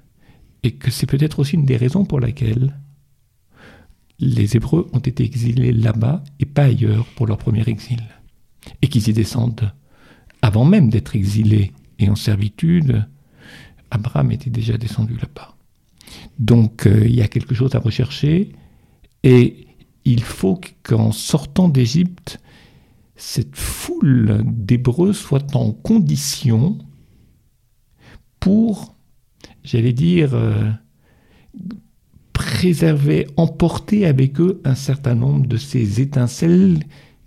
Et 0.64 0.72
que 0.72 0.90
c'est 0.90 1.06
peut-être 1.06 1.40
aussi 1.40 1.56
une 1.56 1.66
des 1.66 1.78
raisons 1.78 2.06
pour 2.06 2.20
laquelle 2.20 2.76
les 4.20 4.56
Hébreux 4.56 4.90
ont 4.94 5.00
été 5.00 5.24
exilés 5.24 5.74
là-bas 5.74 6.24
et 6.40 6.46
pas 6.46 6.64
ailleurs 6.64 7.06
pour 7.16 7.28
leur 7.28 7.38
premier 7.38 7.68
exil. 7.68 8.02
Et 8.82 8.88
qu'ils 8.88 9.10
y 9.10 9.14
descendent 9.14 9.72
avant 10.42 10.66
même 10.66 10.90
d'être 10.90 11.16
exilés 11.16 11.72
et 12.00 12.10
en 12.10 12.16
servitude. 12.16 13.06
Abraham 13.92 14.32
était 14.32 14.50
déjà 14.50 14.78
descendu 14.78 15.16
là-bas. 15.16 15.56
Donc 16.40 16.86
euh, 16.86 17.06
il 17.06 17.16
y 17.16 17.22
a 17.22 17.28
quelque 17.28 17.56
chose 17.56 17.76
à 17.76 17.80
rechercher 17.80 18.52
et 19.26 19.68
il 20.06 20.24
faut 20.24 20.62
qu'en 20.84 21.12
sortant 21.12 21.68
d'Égypte, 21.68 22.40
cette 23.16 23.56
foule 23.56 24.44
d'Hébreux 24.46 25.14
soit 25.14 25.56
en 25.56 25.72
condition 25.72 26.78
pour, 28.40 28.96
j'allais 29.64 29.94
dire, 29.94 30.36
euh, 30.36 30.72
préserver, 32.34 33.26
emporter 33.36 34.06
avec 34.06 34.40
eux 34.40 34.62
un 34.64 34.76
certain 34.76 35.16
nombre 35.16 35.48
de 35.48 35.58
ces 35.58 36.02
étincelles 36.02 36.84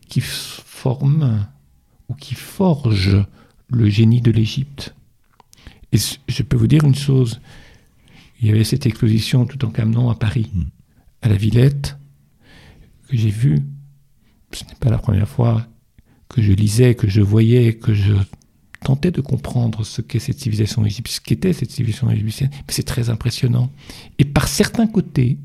qui 0.09 0.21
forment 0.21 1.49
ou 2.09 2.15
qui 2.15 2.37
forgent 2.37 3.27
le 3.71 3.89
génie 3.89 4.21
de 4.21 4.31
l'Égypte. 4.31 4.95
Et 5.91 5.99
je 6.29 6.43
peux 6.45 6.57
vous 6.57 6.69
dire 6.69 6.85
une 6.85 6.95
chose, 6.95 7.41
il 8.41 8.47
y 8.47 8.51
avait 8.51 8.63
cette 8.63 8.87
exposition 8.87 9.47
tout 9.47 9.65
en 9.65 9.71
camion 9.71 10.11
à 10.11 10.15
Paris, 10.15 10.49
hmm. 10.55 10.78
À 11.23 11.29
la 11.29 11.37
Villette, 11.37 11.99
que 13.09 13.17
j'ai 13.17 13.31
vue. 13.31 13.61
Ce 14.53 14.65
n'est 14.65 14.75
pas 14.81 14.91
la 14.91 14.99
première 14.99 15.29
fois 15.29 15.67
que 16.29 16.43
je 16.43 16.53
lisais, 16.53 16.95
que 16.95 17.09
je 17.09 17.21
voyais, 17.21 17.75
que 17.75 17.95
je 17.95 18.15
tentais 18.85 19.11
de 19.11 19.21
comprendre 19.21 19.85
ce 19.85 20.01
qu'est 20.01 20.19
cette 20.19 20.39
civilisation 20.39 20.85
ce 20.89 21.21
qu'était 21.21 21.53
cette 21.53 21.71
civilisation 21.71 22.11
égyptienne. 22.11 22.51
Mais 22.53 22.73
c'est 22.73 22.85
très 22.85 23.11
impressionnant. 23.11 23.71
Et 24.19 24.25
par 24.25 24.49
certains 24.49 24.87
côtés, 24.87 25.39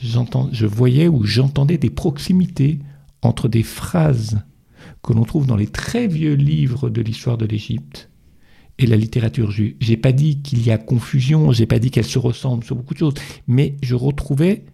je 0.00 0.66
voyais 0.66 1.08
ou 1.08 1.24
j'entendais 1.24 1.78
des 1.78 1.90
proximités 1.90 2.80
entre 3.22 3.48
des 3.48 3.62
phrases 3.62 4.40
que 5.02 5.12
l'on 5.12 5.24
trouve 5.24 5.46
dans 5.46 5.56
les 5.56 5.68
très 5.68 6.06
vieux 6.06 6.34
livres 6.34 6.90
de 6.90 7.02
l'histoire 7.02 7.38
de 7.38 7.46
l'Égypte 7.46 8.10
et 8.82 8.86
la 8.86 8.96
littérature 8.96 9.50
juive. 9.50 9.76
J'ai 9.80 9.96
pas 9.96 10.12
dit 10.12 10.42
qu'il 10.42 10.64
y 10.64 10.70
a 10.70 10.78
confusion, 10.78 11.52
j'ai 11.52 11.66
pas 11.66 11.78
dit 11.78 11.90
qu'elles 11.90 12.04
se 12.04 12.18
ressemblent 12.18 12.64
sur 12.64 12.76
beaucoup 12.76 12.94
de 12.94 12.98
choses, 12.98 13.14
mais 13.46 13.76
je 13.82 13.94
retrouvais 13.94 14.64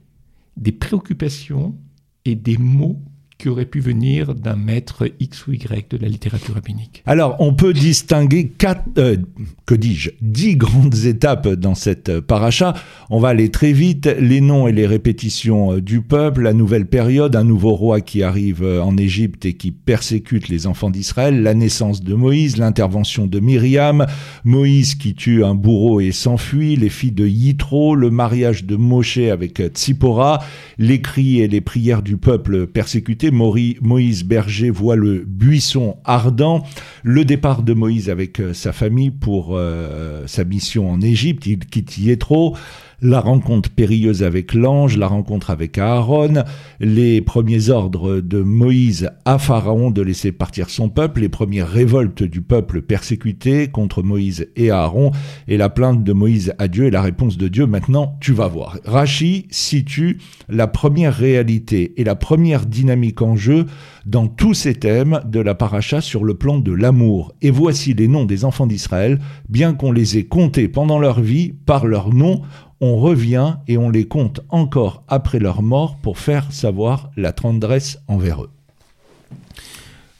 des 0.56 0.72
préoccupations 0.72 1.76
et 2.24 2.34
des 2.34 2.58
mots 2.58 3.00
qui 3.38 3.48
aurait 3.48 3.66
pu 3.66 3.78
venir 3.78 4.34
d'un 4.34 4.56
maître 4.56 5.08
X 5.20 5.46
ou 5.46 5.52
Y 5.52 5.88
de 5.90 5.96
la 5.96 6.08
littérature 6.08 6.56
rabbinique. 6.56 7.04
Alors, 7.06 7.36
on 7.38 7.54
peut 7.54 7.72
distinguer 7.72 8.48
quatre, 8.48 8.82
euh, 8.98 9.16
que 9.64 9.76
dis-je, 9.76 10.10
dix 10.20 10.56
grandes 10.56 11.04
étapes 11.04 11.46
dans 11.46 11.76
cette 11.76 12.18
paracha. 12.18 12.74
On 13.10 13.20
va 13.20 13.28
aller 13.28 13.52
très 13.52 13.72
vite. 13.72 14.06
Les 14.18 14.40
noms 14.40 14.66
et 14.66 14.72
les 14.72 14.88
répétitions 14.88 15.74
euh, 15.74 15.80
du 15.80 16.00
peuple, 16.00 16.42
la 16.42 16.52
nouvelle 16.52 16.86
période, 16.86 17.36
un 17.36 17.44
nouveau 17.44 17.76
roi 17.76 18.00
qui 18.00 18.24
arrive 18.24 18.64
euh, 18.64 18.82
en 18.82 18.96
Égypte 18.96 19.46
et 19.46 19.52
qui 19.52 19.70
persécute 19.70 20.48
les 20.48 20.66
enfants 20.66 20.90
d'Israël, 20.90 21.40
la 21.40 21.54
naissance 21.54 22.02
de 22.02 22.14
Moïse, 22.14 22.56
l'intervention 22.56 23.28
de 23.28 23.38
Myriam, 23.38 24.04
Moïse 24.42 24.96
qui 24.96 25.14
tue 25.14 25.44
un 25.44 25.54
bourreau 25.54 26.00
et 26.00 26.10
s'enfuit, 26.10 26.74
les 26.74 26.88
filles 26.88 27.12
de 27.12 27.28
Yitro, 27.28 27.94
le 27.94 28.10
mariage 28.10 28.64
de 28.64 28.74
Moshe 28.74 29.18
avec 29.18 29.62
Tzipora, 29.62 30.42
les 30.76 31.00
cris 31.00 31.40
et 31.40 31.46
les 31.46 31.60
prières 31.60 32.02
du 32.02 32.16
peuple 32.16 32.66
persécuté, 32.66 33.27
Moïse 33.30 34.24
Berger 34.24 34.70
voit 34.70 34.96
le 34.96 35.24
buisson 35.26 35.96
ardent, 36.04 36.64
le 37.02 37.24
départ 37.24 37.62
de 37.62 37.72
Moïse 37.72 38.10
avec 38.10 38.40
euh, 38.40 38.54
sa 38.54 38.72
famille 38.72 39.10
pour 39.10 39.56
euh, 39.56 40.26
sa 40.26 40.44
mission 40.44 40.90
en 40.90 41.00
Égypte, 41.00 41.46
il 41.46 41.58
quitte 41.58 41.98
Yétro, 41.98 42.56
la 43.00 43.20
rencontre 43.20 43.70
périlleuse 43.70 44.22
avec 44.22 44.54
l'ange, 44.54 44.96
la 44.96 45.06
rencontre 45.06 45.50
avec 45.50 45.78
Aaron, 45.78 46.42
les 46.80 47.20
premiers 47.20 47.70
ordres 47.70 48.20
de 48.20 48.40
Moïse 48.40 49.10
à 49.24 49.38
Pharaon 49.38 49.90
de 49.90 50.02
laisser 50.02 50.32
partir 50.32 50.68
son 50.68 50.88
peuple, 50.88 51.20
les 51.20 51.28
premières 51.28 51.68
révoltes 51.68 52.22
du 52.22 52.40
peuple 52.40 52.82
persécuté 52.82 53.68
contre 53.68 54.02
Moïse 54.02 54.48
et 54.56 54.70
Aaron, 54.70 55.12
et 55.46 55.56
la 55.56 55.68
plainte 55.68 56.02
de 56.02 56.12
Moïse 56.12 56.54
à 56.58 56.66
Dieu 56.66 56.86
et 56.86 56.90
la 56.90 57.02
réponse 57.02 57.38
de 57.38 57.48
Dieu, 57.48 57.66
maintenant 57.66 58.16
tu 58.20 58.32
vas 58.32 58.48
voir. 58.48 58.78
Rachi 58.84 59.46
situe 59.50 60.18
la 60.48 60.66
première 60.66 61.14
réalité 61.14 61.94
et 62.00 62.04
la 62.04 62.16
première 62.16 62.66
dynamique 62.66 63.22
en 63.22 63.36
jeu 63.36 63.66
dans 64.06 64.26
tous 64.26 64.54
ces 64.54 64.74
thèmes 64.74 65.20
de 65.26 65.40
la 65.40 65.54
paracha 65.54 66.00
sur 66.00 66.24
le 66.24 66.34
plan 66.34 66.58
de 66.58 66.72
l'amour. 66.72 67.34
Et 67.42 67.50
voici 67.50 67.94
les 67.94 68.08
noms 68.08 68.24
des 68.24 68.44
enfants 68.44 68.66
d'Israël, 68.66 69.18
bien 69.48 69.74
qu'on 69.74 69.92
les 69.92 70.18
ait 70.18 70.24
comptés 70.24 70.68
pendant 70.68 70.98
leur 70.98 71.20
vie 71.20 71.52
par 71.66 71.86
leur 71.86 72.12
nom, 72.12 72.42
on 72.80 72.96
revient 72.96 73.56
et 73.66 73.76
on 73.76 73.90
les 73.90 74.06
compte 74.06 74.40
encore 74.48 75.02
après 75.08 75.38
leur 75.38 75.62
mort 75.62 75.96
pour 75.98 76.18
faire 76.18 76.52
savoir 76.52 77.10
la 77.16 77.32
tendresse 77.32 77.98
envers 78.06 78.44
eux. 78.44 78.50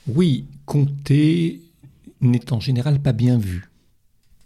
Oui, 0.09 0.47
compter 0.67 1.61
n'est 2.21 2.53
en 2.53 2.61
général 2.61 3.01
pas 3.01 3.13
bien 3.13 3.39
vu 3.39 3.69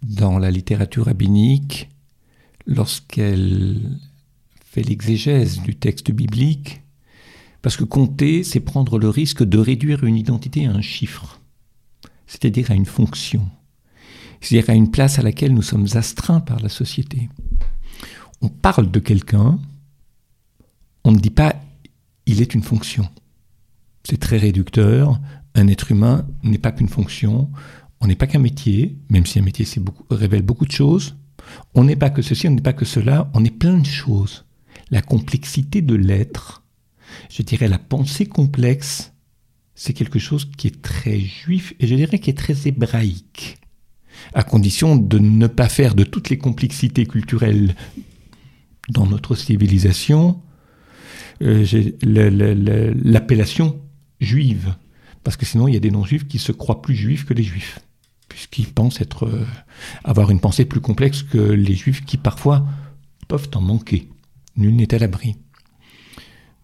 dans 0.03 0.39
la 0.39 0.51
littérature 0.51 1.07
rabbinique 1.07 1.89
lorsqu'elle 2.67 3.99
fait 4.65 4.83
l'exégèse 4.83 5.61
du 5.61 5.75
texte 5.77 6.11
biblique, 6.11 6.83
parce 7.61 7.77
que 7.77 7.85
compter, 7.85 8.43
c'est 8.43 8.61
prendre 8.61 8.99
le 8.99 9.09
risque 9.09 9.45
de 9.45 9.59
réduire 9.59 10.05
une 10.05 10.17
identité 10.17 10.67
à 10.67 10.73
un 10.73 10.81
chiffre, 10.81 11.41
c'est-à-dire 12.27 12.71
à 12.71 12.75
une 12.75 12.87
fonction, 12.87 13.49
c'est-à-dire 14.41 14.71
à 14.71 14.75
une 14.75 14.91
place 14.91 15.19
à 15.19 15.23
laquelle 15.23 15.55
nous 15.55 15.63
sommes 15.63 15.87
astreints 15.95 16.41
par 16.41 16.61
la 16.61 16.69
société 16.69 17.29
on 18.43 18.49
parle 18.49 18.91
de 18.91 18.99
quelqu'un, 18.99 19.59
on 21.05 21.13
ne 21.13 21.19
dit 21.19 21.31
pas 21.31 21.55
il 22.27 22.41
est 22.41 22.55
une 22.55 22.63
fonction. 22.63 23.09
C'est 24.05 24.21
très 24.21 24.37
réducteur. 24.37 25.21
Un 25.55 25.69
être 25.69 25.91
humain 25.91 26.27
n'est 26.43 26.59
pas 26.59 26.73
qu'une 26.73 26.89
fonction. 26.89 27.51
On 28.01 28.07
n'est 28.07 28.17
pas 28.17 28.27
qu'un 28.27 28.39
métier, 28.39 28.97
même 29.11 29.27
si 29.27 29.39
un 29.39 29.43
métier 29.43 29.67
révèle 30.11 30.43
beaucoup 30.43 30.67
de 30.67 30.73
choses. 30.73 31.17
On 31.75 31.85
n'est 31.85 31.97
pas 31.97 32.11
que 32.11 32.23
ceci, 32.23 32.49
on 32.49 32.53
n'est 32.53 32.63
pas 32.63 32.73
que 32.73 32.85
cela, 32.85 33.31
on 33.35 33.45
est 33.45 33.51
plein 33.51 33.79
de 33.79 33.87
choses. 33.87 34.45
La 34.91 35.03
complexité 35.03 35.83
de 35.83 35.95
l'être, 35.95 36.63
je 37.31 37.43
dirais 37.43 37.69
la 37.69 37.79
pensée 37.79 38.27
complexe, 38.27 39.13
c'est 39.75 39.93
quelque 39.93 40.19
chose 40.19 40.51
qui 40.57 40.69
est 40.69 40.83
très 40.83 41.19
juif 41.19 41.75
et 41.81 41.87
je 41.87 41.95
dirais 41.95 42.19
qui 42.19 42.31
est 42.31 42.39
très 42.39 42.69
hébraïque, 42.69 43.59
à 44.35 44.43
condition 44.43 44.97
de 44.97 45.19
ne 45.19 45.47
pas 45.47 45.69
faire 45.69 45.95
de 45.95 46.05
toutes 46.05 46.31
les 46.31 46.39
complexités 46.39 47.07
culturelles 47.07 47.75
dans 48.89 49.07
notre 49.07 49.35
civilisation 49.35 50.41
euh, 51.43 51.65
l'appellation 53.05 53.81
juive. 54.21 54.75
Parce 55.25 55.37
que 55.37 55.47
sinon, 55.47 55.69
il 55.69 55.75
y 55.75 55.77
a 55.77 55.81
des 55.81 55.91
non-juifs 55.91 56.27
qui 56.27 56.39
se 56.39 56.53
croient 56.53 56.83
plus 56.83 56.95
juifs 56.95 57.25
que 57.25 57.35
les 57.35 57.43
juifs, 57.43 57.79
puisqu'ils 58.29 58.67
pensent 58.67 59.01
être, 59.01 59.27
euh, 59.27 59.47
avoir 60.05 60.31
une 60.31 60.41
pensée 60.41 60.65
plus 60.65 60.81
complexe 60.81 61.23
que 61.23 61.39
les 61.39 61.75
juifs 61.75 62.05
qui 62.05 62.17
parfois 62.17 62.67
peuvent 63.29 63.51
en 63.55 63.61
manquer. 63.61 64.09
Nul 64.57 64.77
n'est 64.77 64.95
à 64.95 64.99
l'abri. 64.99 65.37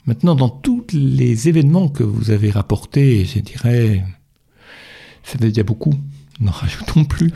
Maintenant, 0.06 0.34
dans 0.34 0.48
tous 0.48 0.86
les 0.92 1.48
événements 1.48 1.88
que 1.88 2.02
vous 2.02 2.30
avez 2.30 2.50
rapportés, 2.50 3.24
je 3.24 3.40
dirais, 3.40 4.04
ça 5.22 5.38
veut 5.38 5.50
dire 5.50 5.64
beaucoup, 5.64 5.94
n'en 6.40 6.50
rajoutons 6.52 7.04
plus. 7.04 7.32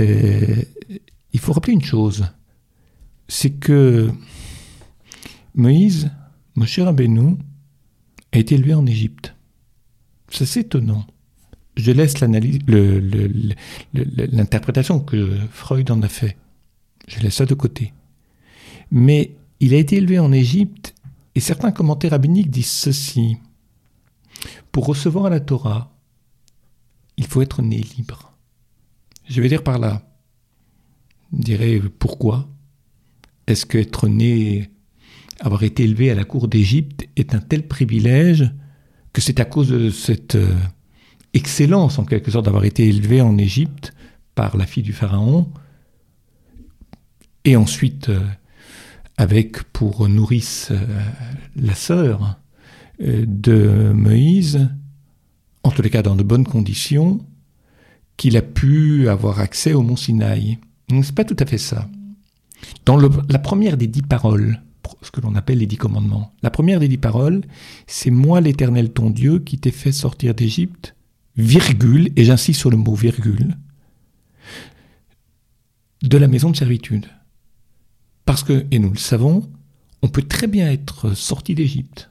Euh, 0.00 0.62
il 1.32 1.40
faut 1.40 1.52
rappeler 1.52 1.72
une 1.72 1.82
chose, 1.82 2.26
c'est 3.28 3.50
que 3.50 4.10
Moïse, 5.54 6.10
Moshe 6.56 6.80
Rabbeinu, 6.80 7.36
a 8.32 8.38
été 8.38 8.54
élevé 8.54 8.74
en 8.74 8.86
Égypte. 8.86 9.34
C'est 10.30 10.60
étonnant. 10.60 11.06
Je 11.76 11.92
laisse 11.92 12.20
l'interprétation 13.92 15.00
que 15.00 15.38
Freud 15.50 15.90
en 15.90 16.02
a 16.02 16.08
fait. 16.08 16.36
Je 17.06 17.20
laisse 17.20 17.36
ça 17.36 17.46
de 17.46 17.54
côté. 17.54 17.92
Mais 18.90 19.36
il 19.60 19.74
a 19.74 19.78
été 19.78 19.96
élevé 19.96 20.18
en 20.18 20.32
Égypte 20.32 20.94
et 21.34 21.40
certains 21.40 21.70
commentaires 21.70 22.10
rabbiniques 22.12 22.50
disent 22.50 22.66
ceci. 22.66 23.36
Pour 24.72 24.86
recevoir 24.86 25.30
la 25.30 25.40
Torah, 25.40 25.94
il 27.16 27.26
faut 27.26 27.42
être 27.42 27.62
né 27.62 27.78
libre. 27.96 28.32
Je 29.28 29.40
vais 29.40 29.48
dire 29.48 29.62
par 29.62 29.78
là. 29.78 30.02
Dirais 31.32 31.80
pourquoi 31.98 32.48
est-ce 33.50 33.66
qu'être 33.66 34.08
né 34.08 34.70
avoir 35.40 35.62
été 35.62 35.84
élevé 35.84 36.10
à 36.10 36.14
la 36.14 36.24
cour 36.24 36.48
d'Égypte 36.48 37.08
est 37.16 37.34
un 37.34 37.40
tel 37.40 37.66
privilège 37.66 38.50
que 39.12 39.20
c'est 39.20 39.40
à 39.40 39.44
cause 39.44 39.68
de 39.68 39.90
cette 39.90 40.34
euh, 40.34 40.54
excellence, 41.32 41.98
en 41.98 42.04
quelque 42.04 42.30
sorte, 42.30 42.44
d'avoir 42.44 42.64
été 42.64 42.88
élevé 42.88 43.20
en 43.20 43.38
Égypte 43.38 43.94
par 44.34 44.56
la 44.56 44.66
fille 44.66 44.82
du 44.82 44.92
Pharaon, 44.92 45.50
et 47.44 47.56
ensuite 47.56 48.08
euh, 48.08 48.20
avec 49.16 49.62
pour 49.72 50.08
nourrice 50.08 50.68
euh, 50.70 50.86
la 51.56 51.74
sœur 51.74 52.38
de 53.00 53.92
Moïse, 53.94 54.68
en 55.62 55.70
tous 55.70 55.82
les 55.82 55.90
cas 55.90 56.02
dans 56.02 56.16
de 56.16 56.24
bonnes 56.24 56.46
conditions, 56.46 57.24
qu'il 58.16 58.36
a 58.36 58.42
pu 58.42 59.08
avoir 59.08 59.38
accès 59.38 59.72
au 59.72 59.82
mont 59.82 59.94
Sinaï. 59.94 60.58
C'est 60.90 61.14
pas 61.14 61.24
tout 61.24 61.36
à 61.38 61.46
fait 61.46 61.58
ça? 61.58 61.88
Dans 62.84 62.96
la 62.96 63.38
première 63.38 63.76
des 63.76 63.86
dix 63.86 64.02
paroles, 64.02 64.62
ce 65.02 65.10
que 65.10 65.20
l'on 65.20 65.34
appelle 65.34 65.58
les 65.58 65.66
dix 65.66 65.76
commandements, 65.76 66.32
la 66.42 66.50
première 66.50 66.80
des 66.80 66.88
dix 66.88 66.98
paroles, 66.98 67.42
c'est 67.86 68.10
moi 68.10 68.40
l'Éternel 68.40 68.92
ton 68.92 69.10
Dieu 69.10 69.38
qui 69.38 69.58
t'ai 69.58 69.70
fait 69.70 69.92
sortir 69.92 70.34
d'Égypte, 70.34 70.94
virgule, 71.36 72.10
et 72.16 72.24
j'insiste 72.24 72.60
sur 72.60 72.70
le 72.70 72.76
mot 72.76 72.94
virgule, 72.94 73.56
de 76.02 76.18
la 76.18 76.28
maison 76.28 76.50
de 76.50 76.56
servitude. 76.56 77.06
Parce 78.24 78.42
que, 78.42 78.66
et 78.70 78.78
nous 78.78 78.90
le 78.90 78.98
savons, 78.98 79.48
on 80.02 80.08
peut 80.08 80.22
très 80.22 80.46
bien 80.46 80.70
être 80.70 81.14
sorti 81.14 81.54
d'Égypte 81.54 82.10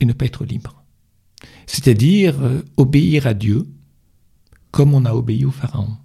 et 0.00 0.04
ne 0.04 0.12
pas 0.12 0.26
être 0.26 0.44
libre. 0.44 0.84
C'est-à-dire 1.66 2.40
euh, 2.42 2.62
obéir 2.76 3.26
à 3.26 3.34
Dieu 3.34 3.66
comme 4.70 4.94
on 4.94 5.04
a 5.04 5.14
obéi 5.14 5.44
au 5.44 5.50
Pharaon. 5.50 5.96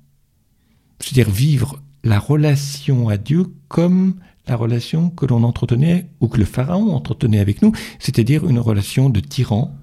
C'est-à-dire 1.00 1.30
vivre 1.30 1.82
la 2.04 2.20
relation 2.20 3.10
à 3.10 3.18
Dieu 3.18 3.46
comme 3.68 4.16
la 4.48 4.56
relation 4.56 5.10
que 5.10 5.26
l'on 5.26 5.44
entretenait 5.44 6.10
ou 6.20 6.28
que 6.28 6.38
le 6.38 6.46
Pharaon 6.46 6.92
entretenait 6.92 7.40
avec 7.40 7.62
nous, 7.62 7.72
c'est-à-dire 8.00 8.48
une 8.48 8.60
relation 8.60 9.10
de 9.10 9.20
tyran 9.20 9.76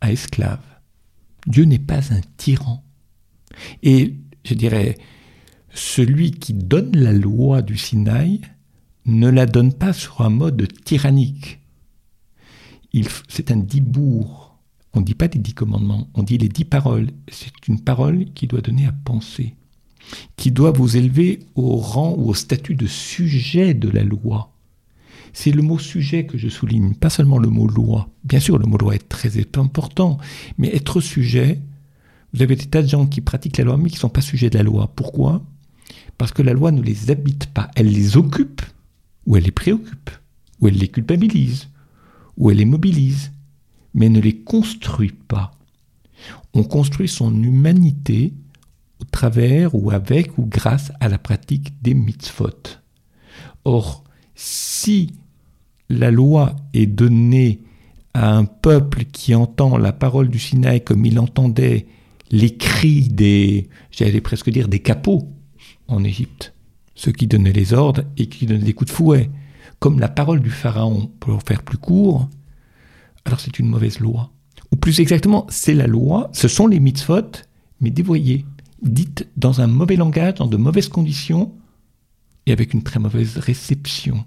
à 0.00 0.12
esclave. 0.12 0.64
Dieu 1.46 1.64
n'est 1.64 1.78
pas 1.78 2.12
un 2.12 2.20
tyran. 2.36 2.82
Et 3.82 4.16
je 4.44 4.54
dirais, 4.54 4.96
celui 5.72 6.32
qui 6.32 6.54
donne 6.54 6.96
la 6.96 7.12
loi 7.12 7.62
du 7.62 7.76
Sinaï 7.76 8.40
ne 9.04 9.28
la 9.28 9.46
donne 9.46 9.72
pas 9.72 9.92
sur 9.92 10.22
un 10.22 10.30
mode 10.30 10.66
tyrannique. 10.84 11.60
C'est 13.28 13.50
un 13.50 13.56
dibourg. 13.56 14.58
On 14.94 15.00
ne 15.00 15.04
dit 15.04 15.14
pas 15.14 15.26
les 15.26 15.38
dix 15.38 15.52
commandements, 15.52 16.08
on 16.14 16.22
dit 16.22 16.38
les 16.38 16.48
dix 16.48 16.64
paroles. 16.64 17.10
C'est 17.28 17.68
une 17.68 17.80
parole 17.80 18.32
qui 18.32 18.46
doit 18.46 18.62
donner 18.62 18.86
à 18.86 18.92
penser 18.92 19.54
qui 20.36 20.50
doit 20.50 20.70
vous 20.70 20.96
élever 20.96 21.40
au 21.54 21.76
rang 21.76 22.14
ou 22.16 22.30
au 22.30 22.34
statut 22.34 22.74
de 22.74 22.86
sujet 22.86 23.74
de 23.74 23.88
la 23.88 24.04
loi. 24.04 24.52
C'est 25.32 25.50
le 25.50 25.62
mot 25.62 25.78
sujet 25.78 26.24
que 26.24 26.38
je 26.38 26.48
souligne, 26.48 26.94
pas 26.94 27.10
seulement 27.10 27.38
le 27.38 27.48
mot 27.48 27.66
loi. 27.66 28.08
Bien 28.24 28.40
sûr, 28.40 28.58
le 28.58 28.66
mot 28.66 28.78
loi 28.78 28.94
est 28.94 29.08
très 29.08 29.38
important, 29.58 30.18
mais 30.56 30.74
être 30.74 31.00
sujet, 31.00 31.60
vous 32.32 32.42
avez 32.42 32.56
des 32.56 32.66
tas 32.66 32.82
de 32.82 32.88
gens 32.88 33.06
qui 33.06 33.20
pratiquent 33.20 33.58
la 33.58 33.64
loi, 33.64 33.76
mais 33.76 33.90
qui 33.90 33.96
ne 33.96 34.00
sont 34.00 34.08
pas 34.08 34.20
sujets 34.20 34.50
de 34.50 34.58
la 34.58 34.64
loi. 34.64 34.90
Pourquoi? 34.96 35.42
Parce 36.18 36.32
que 36.32 36.42
la 36.42 36.52
loi 36.52 36.72
ne 36.72 36.80
les 36.80 37.10
habite 37.10 37.46
pas. 37.46 37.70
Elle 37.76 37.90
les 37.90 38.16
occupe, 38.16 38.62
ou 39.26 39.36
elle 39.36 39.44
les 39.44 39.50
préoccupe, 39.50 40.10
ou 40.60 40.68
elle 40.68 40.78
les 40.78 40.88
culpabilise, 40.88 41.68
ou 42.36 42.50
elle 42.50 42.58
les 42.58 42.64
mobilise, 42.64 43.32
mais 43.94 44.08
ne 44.08 44.20
les 44.20 44.36
construit 44.36 45.12
pas. 45.12 45.52
On 46.54 46.64
construit 46.64 47.08
son 47.08 47.42
humanité 47.42 48.32
au 49.00 49.04
travers 49.04 49.74
ou 49.74 49.90
avec 49.90 50.38
ou 50.38 50.46
grâce 50.46 50.92
à 51.00 51.08
la 51.08 51.18
pratique 51.18 51.74
des 51.82 51.94
mitzvot. 51.94 52.78
Or, 53.64 54.04
si 54.34 55.14
la 55.88 56.10
loi 56.10 56.56
est 56.72 56.86
donnée 56.86 57.60
à 58.14 58.34
un 58.34 58.44
peuple 58.44 59.04
qui 59.04 59.34
entend 59.34 59.76
la 59.76 59.92
parole 59.92 60.28
du 60.28 60.38
Sinaï 60.38 60.82
comme 60.82 61.04
il 61.04 61.18
entendait 61.18 61.86
les 62.30 62.56
cris 62.56 63.08
des, 63.08 63.68
j'allais 63.90 64.20
presque 64.20 64.50
dire, 64.50 64.68
des 64.68 64.80
capots 64.80 65.28
en 65.88 66.02
Égypte, 66.02 66.54
ceux 66.94 67.12
qui 67.12 67.26
donnaient 67.26 67.52
les 67.52 67.72
ordres 67.72 68.04
et 68.16 68.26
qui 68.26 68.46
donnaient 68.46 68.64
des 68.64 68.72
coups 68.72 68.90
de 68.90 68.96
fouet, 68.96 69.30
comme 69.78 70.00
la 70.00 70.08
parole 70.08 70.40
du 70.40 70.50
Pharaon, 70.50 71.10
pour 71.20 71.42
faire 71.42 71.62
plus 71.62 71.78
court, 71.78 72.28
alors 73.24 73.40
c'est 73.40 73.58
une 73.58 73.68
mauvaise 73.68 74.00
loi. 74.00 74.30
Ou 74.72 74.76
plus 74.76 75.00
exactement, 75.00 75.46
c'est 75.50 75.74
la 75.74 75.86
loi, 75.86 76.30
ce 76.32 76.48
sont 76.48 76.66
les 76.66 76.80
mitzvot, 76.80 77.42
mais 77.80 77.90
dévoyés 77.90 78.44
dites 78.82 79.28
dans 79.36 79.60
un 79.60 79.66
mauvais 79.66 79.96
langage, 79.96 80.34
dans 80.34 80.46
de 80.46 80.56
mauvaises 80.56 80.88
conditions, 80.88 81.52
et 82.46 82.52
avec 82.52 82.74
une 82.74 82.82
très 82.82 83.00
mauvaise 83.00 83.38
réception. 83.38 84.24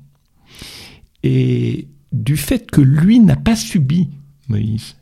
Et 1.23 1.87
du 2.11 2.37
fait 2.37 2.69
que 2.69 2.81
lui 2.81 3.19
n'a 3.19 3.35
pas 3.35 3.55
subi, 3.55 4.09
Moïse, 4.47 4.95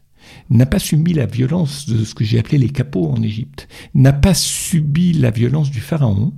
n'a 0.49 0.65
pas 0.65 0.79
subi 0.79 1.13
la 1.13 1.25
violence 1.25 1.87
de 1.87 2.03
ce 2.03 2.13
que 2.13 2.23
j'ai 2.23 2.39
appelé 2.39 2.57
les 2.57 2.69
capots 2.69 3.09
en 3.09 3.21
Égypte, 3.21 3.67
n'a 3.93 4.13
pas 4.13 4.33
subi 4.33 5.13
la 5.13 5.31
violence 5.31 5.71
du 5.71 5.79
Pharaon, 5.79 6.33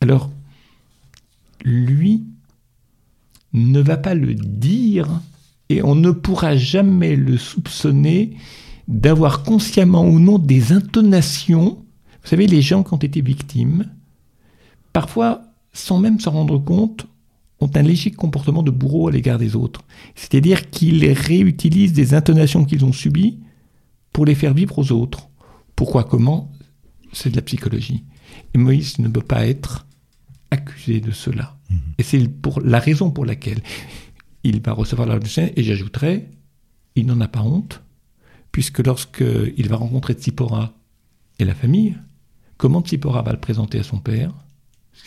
alors 0.00 0.30
lui 1.64 2.24
ne 3.52 3.80
va 3.80 3.96
pas 3.96 4.14
le 4.14 4.34
dire 4.34 5.20
et 5.68 5.82
on 5.82 5.94
ne 5.94 6.10
pourra 6.10 6.56
jamais 6.56 7.16
le 7.16 7.36
soupçonner 7.36 8.36
d'avoir 8.88 9.42
consciemment 9.42 10.04
ou 10.04 10.18
non 10.18 10.38
des 10.38 10.72
intonations. 10.72 11.84
Vous 12.22 12.28
savez, 12.28 12.46
les 12.46 12.62
gens 12.62 12.82
qui 12.82 12.94
ont 12.94 12.98
été 12.98 13.20
victimes, 13.20 13.84
parfois, 14.92 15.42
sans 15.72 15.98
même 15.98 16.18
s'en 16.18 16.32
rendre 16.32 16.58
compte, 16.58 17.06
ont 17.60 17.70
un 17.74 17.82
léger 17.82 18.10
comportement 18.10 18.62
de 18.62 18.70
bourreau 18.70 19.08
à 19.08 19.12
l'égard 19.12 19.38
des 19.38 19.56
autres. 19.56 19.82
C'est-à-dire 20.14 20.70
qu'ils 20.70 21.04
réutilisent 21.12 21.92
des 21.92 22.14
intonations 22.14 22.64
qu'ils 22.64 22.84
ont 22.84 22.92
subies 22.92 23.38
pour 24.12 24.24
les 24.24 24.34
faire 24.34 24.54
vivre 24.54 24.78
aux 24.78 24.92
autres. 24.92 25.28
Pourquoi 25.76 26.04
Comment? 26.04 26.50
C'est 27.12 27.30
de 27.30 27.36
la 27.36 27.42
psychologie. 27.42 28.04
Et 28.54 28.58
Moïse 28.58 28.98
ne 28.98 29.08
peut 29.08 29.20
pas 29.20 29.46
être 29.46 29.86
accusé 30.50 31.00
de 31.00 31.10
cela. 31.10 31.56
Mhm. 31.70 31.78
Et 31.98 32.02
c'est 32.02 32.28
pour 32.28 32.60
la 32.60 32.78
raison 32.78 33.10
pour 33.10 33.26
laquelle 33.26 33.62
il 34.44 34.60
va 34.62 34.72
recevoir 34.72 35.06
la 35.06 35.18
du 35.18 35.28
et 35.38 35.62
j'ajouterais, 35.62 36.30
il 36.94 37.06
n'en 37.06 37.20
a 37.20 37.28
pas 37.28 37.42
honte, 37.42 37.82
puisque 38.58 38.84
lorsqu'il 38.84 39.68
va 39.68 39.76
rencontrer 39.76 40.14
Tsipora 40.14 40.74
et 41.38 41.44
la 41.44 41.54
famille, 41.54 41.96
comment 42.56 42.82
Tsipora 42.82 43.22
va 43.22 43.30
le 43.30 43.38
présenter 43.38 43.78
à 43.78 43.84
son 43.84 44.00
père? 44.00 44.34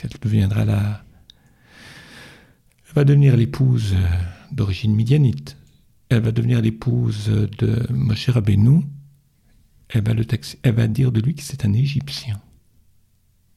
Elle 0.01 0.09
va 2.95 3.03
devenir 3.03 3.35
l'épouse 3.35 3.93
d'origine 4.53 4.95
midianite. 4.95 5.57
Elle 6.07 6.21
va 6.21 6.31
devenir 6.31 6.61
l'épouse 6.61 7.27
de 7.27 7.85
Moshe 7.91 8.29
Rabbeinu. 8.29 8.83
Elle 9.89 10.05
va, 10.05 10.13
le 10.13 10.25
elle 10.63 10.73
va 10.73 10.87
dire 10.87 11.11
de 11.11 11.19
lui 11.19 11.35
que 11.35 11.43
c'est 11.43 11.65
un 11.65 11.73
Égyptien. 11.73 12.41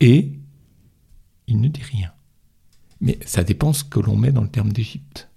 Et 0.00 0.33
il 1.46 1.61
ne 1.61 1.68
dit 1.68 1.83
rien. 1.83 2.12
Mais 3.00 3.20
ça 3.24 3.44
dépend 3.44 3.72
ce 3.72 3.85
que 3.85 4.00
l'on 4.00 4.16
met 4.16 4.33
dans 4.33 4.42
le 4.42 4.50
terme 4.50 4.72
d'Égypte. 4.72 5.30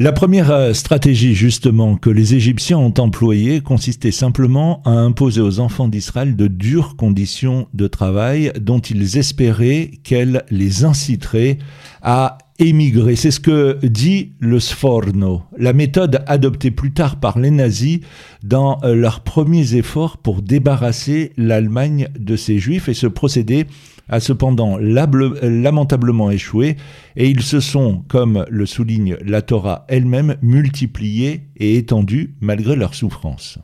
La 0.00 0.12
première 0.12 0.52
euh, 0.52 0.74
stratégie 0.74 1.34
justement 1.34 1.96
que 1.96 2.08
les 2.08 2.36
Égyptiens 2.36 2.78
ont 2.78 2.94
employée 2.98 3.60
consistait 3.60 4.12
simplement 4.12 4.80
à 4.84 4.90
imposer 4.90 5.40
aux 5.40 5.58
enfants 5.58 5.88
d'Israël 5.88 6.36
de 6.36 6.46
dures 6.46 6.94
conditions 6.94 7.66
de 7.74 7.88
travail 7.88 8.52
dont 8.60 8.78
ils 8.78 9.18
espéraient 9.18 9.90
qu'elles 10.04 10.44
les 10.50 10.84
inciteraient 10.84 11.58
à 12.00 12.38
émigrer. 12.60 13.16
C'est 13.16 13.32
ce 13.32 13.40
que 13.40 13.84
dit 13.84 14.34
le 14.38 14.60
Sforno, 14.60 15.42
la 15.56 15.72
méthode 15.72 16.22
adoptée 16.28 16.70
plus 16.70 16.92
tard 16.92 17.18
par 17.18 17.40
les 17.40 17.50
nazis 17.50 17.98
dans 18.44 18.78
euh, 18.84 18.94
leurs 18.94 19.24
premiers 19.24 19.74
efforts 19.74 20.18
pour 20.18 20.42
débarrasser 20.42 21.32
l'Allemagne 21.36 22.08
de 22.16 22.36
ses 22.36 22.60
juifs 22.60 22.88
et 22.88 22.94
ce 22.94 23.08
procédé 23.08 23.66
a 24.08 24.20
cependant 24.20 24.78
lamentablement 24.78 26.30
échoué 26.30 26.76
et 27.16 27.28
ils 27.28 27.42
se 27.42 27.60
sont, 27.60 28.04
comme 28.08 28.44
le 28.48 28.66
souligne 28.66 29.16
la 29.24 29.42
Torah 29.42 29.84
elle-même, 29.88 30.36
multipliés 30.42 31.42
et 31.56 31.76
étendus 31.76 32.34
malgré 32.40 32.76
leur 32.76 32.94
souffrance. 32.94 33.58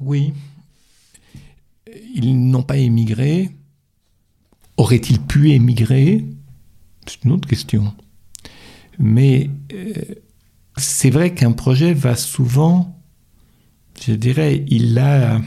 Oui, 0.00 0.32
ils 2.14 2.50
n'ont 2.50 2.62
pas 2.62 2.76
émigré. 2.76 3.50
Auraient-ils 4.76 5.20
pu 5.20 5.50
émigrer? 5.50 6.24
C'est 7.06 7.24
une 7.24 7.32
autre 7.32 7.48
question. 7.48 7.94
Mais 8.98 9.50
euh, 9.72 9.92
c'est 10.76 11.10
vrai 11.10 11.34
qu'un 11.34 11.52
projet 11.52 11.92
va 11.92 12.16
souvent, 12.16 13.00
je 14.04 14.12
dirais, 14.12 14.64
il 14.68 14.98
a 14.98 15.40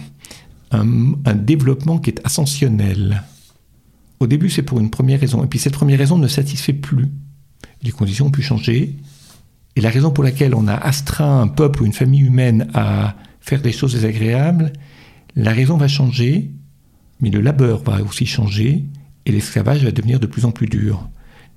un, 0.82 1.36
développement 1.36 2.00
qui 2.00 2.12
est 2.12 2.22
ascensionnel. 2.26 3.24
Au 4.20 4.28
début, 4.28 4.50
c'est 4.50 4.64
pour 4.64 4.80
une 4.80 4.90
première 4.90 5.20
raison. 5.20 5.44
Et 5.44 5.48
puis 5.48 5.60
cette 5.60 5.74
première 5.74 6.00
raison 6.00 6.18
ne 6.18 6.28
satisfait 6.28 6.74
plus. 6.74 7.08
Les 7.84 7.92
conditions 7.92 8.28
ont 8.28 8.32
pu 8.32 8.42
changer. 8.42 8.96
Et 9.76 9.82
la 9.82 9.90
raison 9.90 10.12
pour 10.12 10.24
laquelle 10.24 10.56
on 10.56 10.68
a 10.68 10.76
astreint 10.76 11.42
un 11.42 11.48
peuple 11.48 11.84
ou 11.84 11.86
une 11.86 11.94
famille 11.94 12.22
humaine 12.22 12.70
à 12.74 13.16
faire 13.42 13.62
des 13.62 13.72
choses 13.72 13.94
désagréables, 13.94 14.72
la 15.36 15.52
raison 15.52 15.78
va 15.78 15.88
changer, 15.88 16.52
mais 17.20 17.30
le 17.30 17.42
labeur 17.42 17.84
va 17.84 18.02
aussi 18.02 18.26
changer, 18.26 18.86
et 19.26 19.32
l'esclavage 19.32 19.84
va 19.84 19.92
devenir 19.92 20.20
de 20.20 20.28
plus 20.28 20.46
en 20.46 20.52
plus 20.52 20.68
dur. 20.68 21.10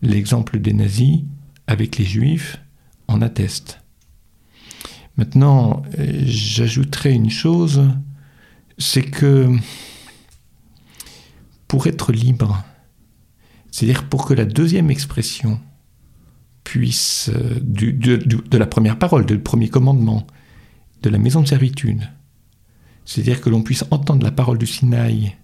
L'exemple 0.02 0.58
des 0.58 0.72
nazis 0.72 1.20
avec 1.66 1.96
les 1.96 2.04
juifs 2.04 2.58
en 3.06 3.22
atteste. 3.22 3.80
Maintenant, 5.16 5.82
euh, 5.98 6.22
j'ajouterai 6.24 7.12
une 7.12 7.30
chose, 7.30 7.82
c'est 8.78 9.02
que 9.02 9.50
pour 11.66 11.86
être 11.86 12.12
libre, 12.12 12.64
c'est-à-dire 13.70 14.08
pour 14.08 14.26
que 14.26 14.34
la 14.34 14.44
deuxième 14.44 14.90
expression 14.90 15.60
puisse, 16.64 17.30
euh, 17.34 17.58
de, 17.60 18.58
la 18.58 18.66
première 18.66 18.98
parole, 18.98 19.26
du 19.26 19.38
premier 19.38 19.68
commandement, 19.68 20.26
de 21.02 21.10
la 21.10 21.18
maison 21.18 21.42
de 21.42 21.48
servitude, 21.48 22.08
c'est-à-dire 23.04 23.40
que 23.40 23.50
l'on 23.50 23.62
puisse 23.62 23.84
entendre 23.90 24.24
la 24.24 24.32
parole 24.32 24.58
du 24.58 24.66
Sinaï 24.66 25.36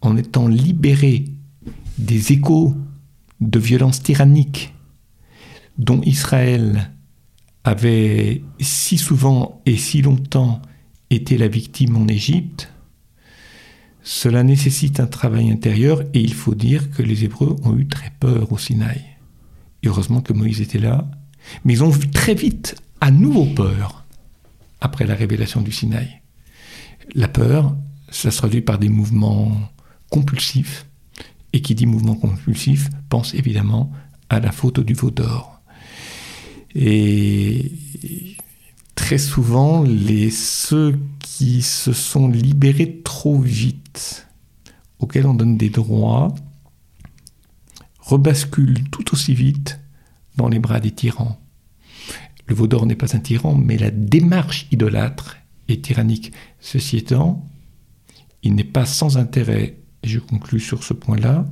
en 0.00 0.16
étant 0.16 0.48
libéré 0.48 1.26
des 1.98 2.32
échos 2.32 2.74
de 3.40 3.58
violences 3.58 4.02
tyranniques 4.02 4.74
dont 5.78 6.00
Israël 6.02 6.90
avait 7.64 8.42
si 8.60 8.98
souvent 8.98 9.60
et 9.66 9.76
si 9.76 10.02
longtemps 10.02 10.62
été 11.10 11.36
la 11.36 11.48
victime 11.48 11.96
en 11.96 12.08
Égypte, 12.08 12.72
cela 14.02 14.42
nécessite 14.42 15.00
un 15.00 15.06
travail 15.06 15.50
intérieur 15.50 16.02
et 16.14 16.20
il 16.20 16.32
faut 16.32 16.54
dire 16.54 16.90
que 16.90 17.02
les 17.02 17.24
Hébreux 17.24 17.56
ont 17.64 17.76
eu 17.76 17.86
très 17.86 18.10
peur 18.18 18.50
au 18.52 18.58
Sinaï. 18.58 19.00
Heureusement 19.84 20.20
que 20.20 20.32
Moïse 20.32 20.60
était 20.60 20.78
là, 20.78 21.10
mais 21.64 21.74
ils 21.74 21.84
ont 21.84 21.90
vu 21.90 22.08
très 22.10 22.34
vite 22.34 22.76
à 23.00 23.10
nouveau 23.10 23.44
peur 23.46 24.04
après 24.80 25.06
la 25.06 25.14
révélation 25.14 25.60
du 25.60 25.72
Sinaï. 25.72 26.22
La 27.14 27.28
peur, 27.28 27.76
ça 28.10 28.30
se 28.30 28.38
traduit 28.38 28.62
par 28.62 28.78
des 28.78 28.88
mouvements 28.88 29.52
compulsifs, 30.10 30.86
et 31.52 31.60
qui 31.60 31.74
dit 31.74 31.86
mouvement 31.86 32.14
compulsif 32.14 32.88
pense 33.08 33.34
évidemment 33.34 33.92
à 34.28 34.40
la 34.40 34.52
faute 34.52 34.80
du 34.80 34.94
veau 34.94 35.10
d'or. 35.10 35.60
Et 36.74 37.72
très 39.10 39.18
souvent, 39.18 39.82
les, 39.82 40.30
ceux 40.30 40.96
qui 41.18 41.62
se 41.62 41.92
sont 41.92 42.28
libérés 42.28 43.00
trop 43.02 43.40
vite, 43.40 44.28
auxquels 45.00 45.26
on 45.26 45.34
donne 45.34 45.56
des 45.56 45.68
droits, 45.68 46.32
rebasculent 47.98 48.88
tout 48.90 49.12
aussi 49.12 49.34
vite 49.34 49.80
dans 50.36 50.46
les 50.46 50.60
bras 50.60 50.78
des 50.78 50.92
tyrans. 50.92 51.40
Le 52.46 52.54
veau 52.54 52.68
d'or 52.68 52.86
n'est 52.86 52.94
pas 52.94 53.16
un 53.16 53.18
tyran, 53.18 53.56
mais 53.56 53.78
la 53.78 53.90
démarche 53.90 54.68
idolâtre 54.70 55.38
est 55.66 55.84
tyrannique. 55.84 56.30
Ceci 56.60 56.98
étant, 56.98 57.44
il 58.44 58.54
n'est 58.54 58.62
pas 58.62 58.86
sans 58.86 59.18
intérêt, 59.18 59.80
je 60.04 60.20
conclus 60.20 60.60
sur 60.60 60.84
ce 60.84 60.94
point-là, 60.94 61.46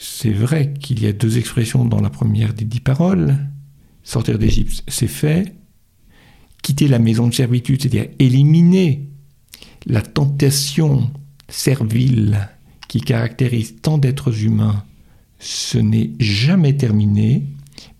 c'est 0.00 0.32
vrai 0.32 0.72
qu'il 0.72 1.00
y 1.00 1.06
a 1.06 1.12
deux 1.12 1.38
expressions 1.38 1.84
dans 1.84 2.00
la 2.00 2.10
première 2.10 2.54
des 2.54 2.64
dix 2.64 2.80
paroles. 2.80 3.38
Sortir 4.02 4.36
d'Égypte, 4.36 4.82
c'est 4.88 5.06
fait. 5.06 5.59
Quitter 6.62 6.88
la 6.88 6.98
maison 6.98 7.26
de 7.28 7.34
servitude, 7.34 7.82
c'est-à-dire 7.82 8.08
éliminer 8.18 9.08
la 9.86 10.02
tentation 10.02 11.10
servile 11.48 12.48
qui 12.88 13.00
caractérise 13.00 13.76
tant 13.80 13.98
d'êtres 13.98 14.44
humains, 14.44 14.84
ce 15.38 15.78
n'est 15.78 16.10
jamais 16.18 16.76
terminé. 16.76 17.44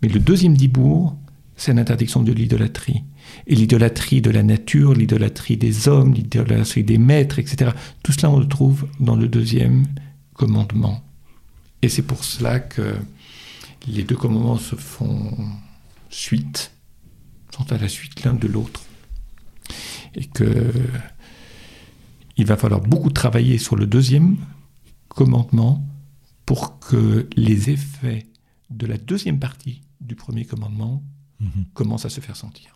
Mais 0.03 0.09
le 0.09 0.21
deuxième 0.21 0.57
dibourg, 0.57 1.17
c'est 1.57 1.73
l'interdiction 1.73 2.23
de 2.23 2.33
l'idolâtrie. 2.33 3.03
Et 3.47 3.55
l'idolâtrie 3.55 4.21
de 4.21 4.31
la 4.31 4.43
nature, 4.43 4.95
l'idolâtrie 4.95 5.57
des 5.57 5.89
hommes, 5.89 6.15
l'idolâtrie 6.15 6.85
des 6.85 6.99
maîtres, 6.99 7.39
etc. 7.39 7.73
Tout 8.03 8.13
cela, 8.13 8.31
on 8.31 8.41
le 8.41 8.49
trouve 8.49 8.87
dans 8.99 9.17
le 9.17 9.29
deuxième 9.29 9.87
commandement. 10.35 11.03
Et 11.83 11.89
c'est 11.89 12.03
pour 12.03 12.25
cela 12.25 12.61
que 12.61 12.95
les 13.87 14.03
deux 14.03 14.17
commandements 14.17 14.59
se 14.59 14.77
font 14.77 15.37
suite, 16.11 16.73
sont 17.55 17.73
à 17.73 17.79
la 17.79 17.89
suite 17.89 18.25
l'un 18.25 18.35
de 18.35 18.47
l'autre. 18.47 18.83
Et 20.15 20.25
que 20.27 20.73
il 22.37 22.47
va 22.47 22.57
falloir 22.57 22.81
beaucoup 22.81 23.11
travailler 23.11 23.59
sur 23.59 23.77
le 23.77 23.87
deuxième 23.87 24.37
commandement 25.09 25.85
pour 26.47 26.79
que 26.81 27.29
les 27.37 27.71
effets 27.71 28.27
de 28.71 28.87
la 28.87 28.97
deuxième 28.97 29.39
partie 29.39 29.83
du 30.01 30.15
premier 30.15 30.45
commandement 30.45 31.03
Mhm. 31.41 31.65
commence 31.73 32.05
à 32.05 32.11
se 32.11 32.21
faire 32.21 32.37
sentir. 32.37 32.75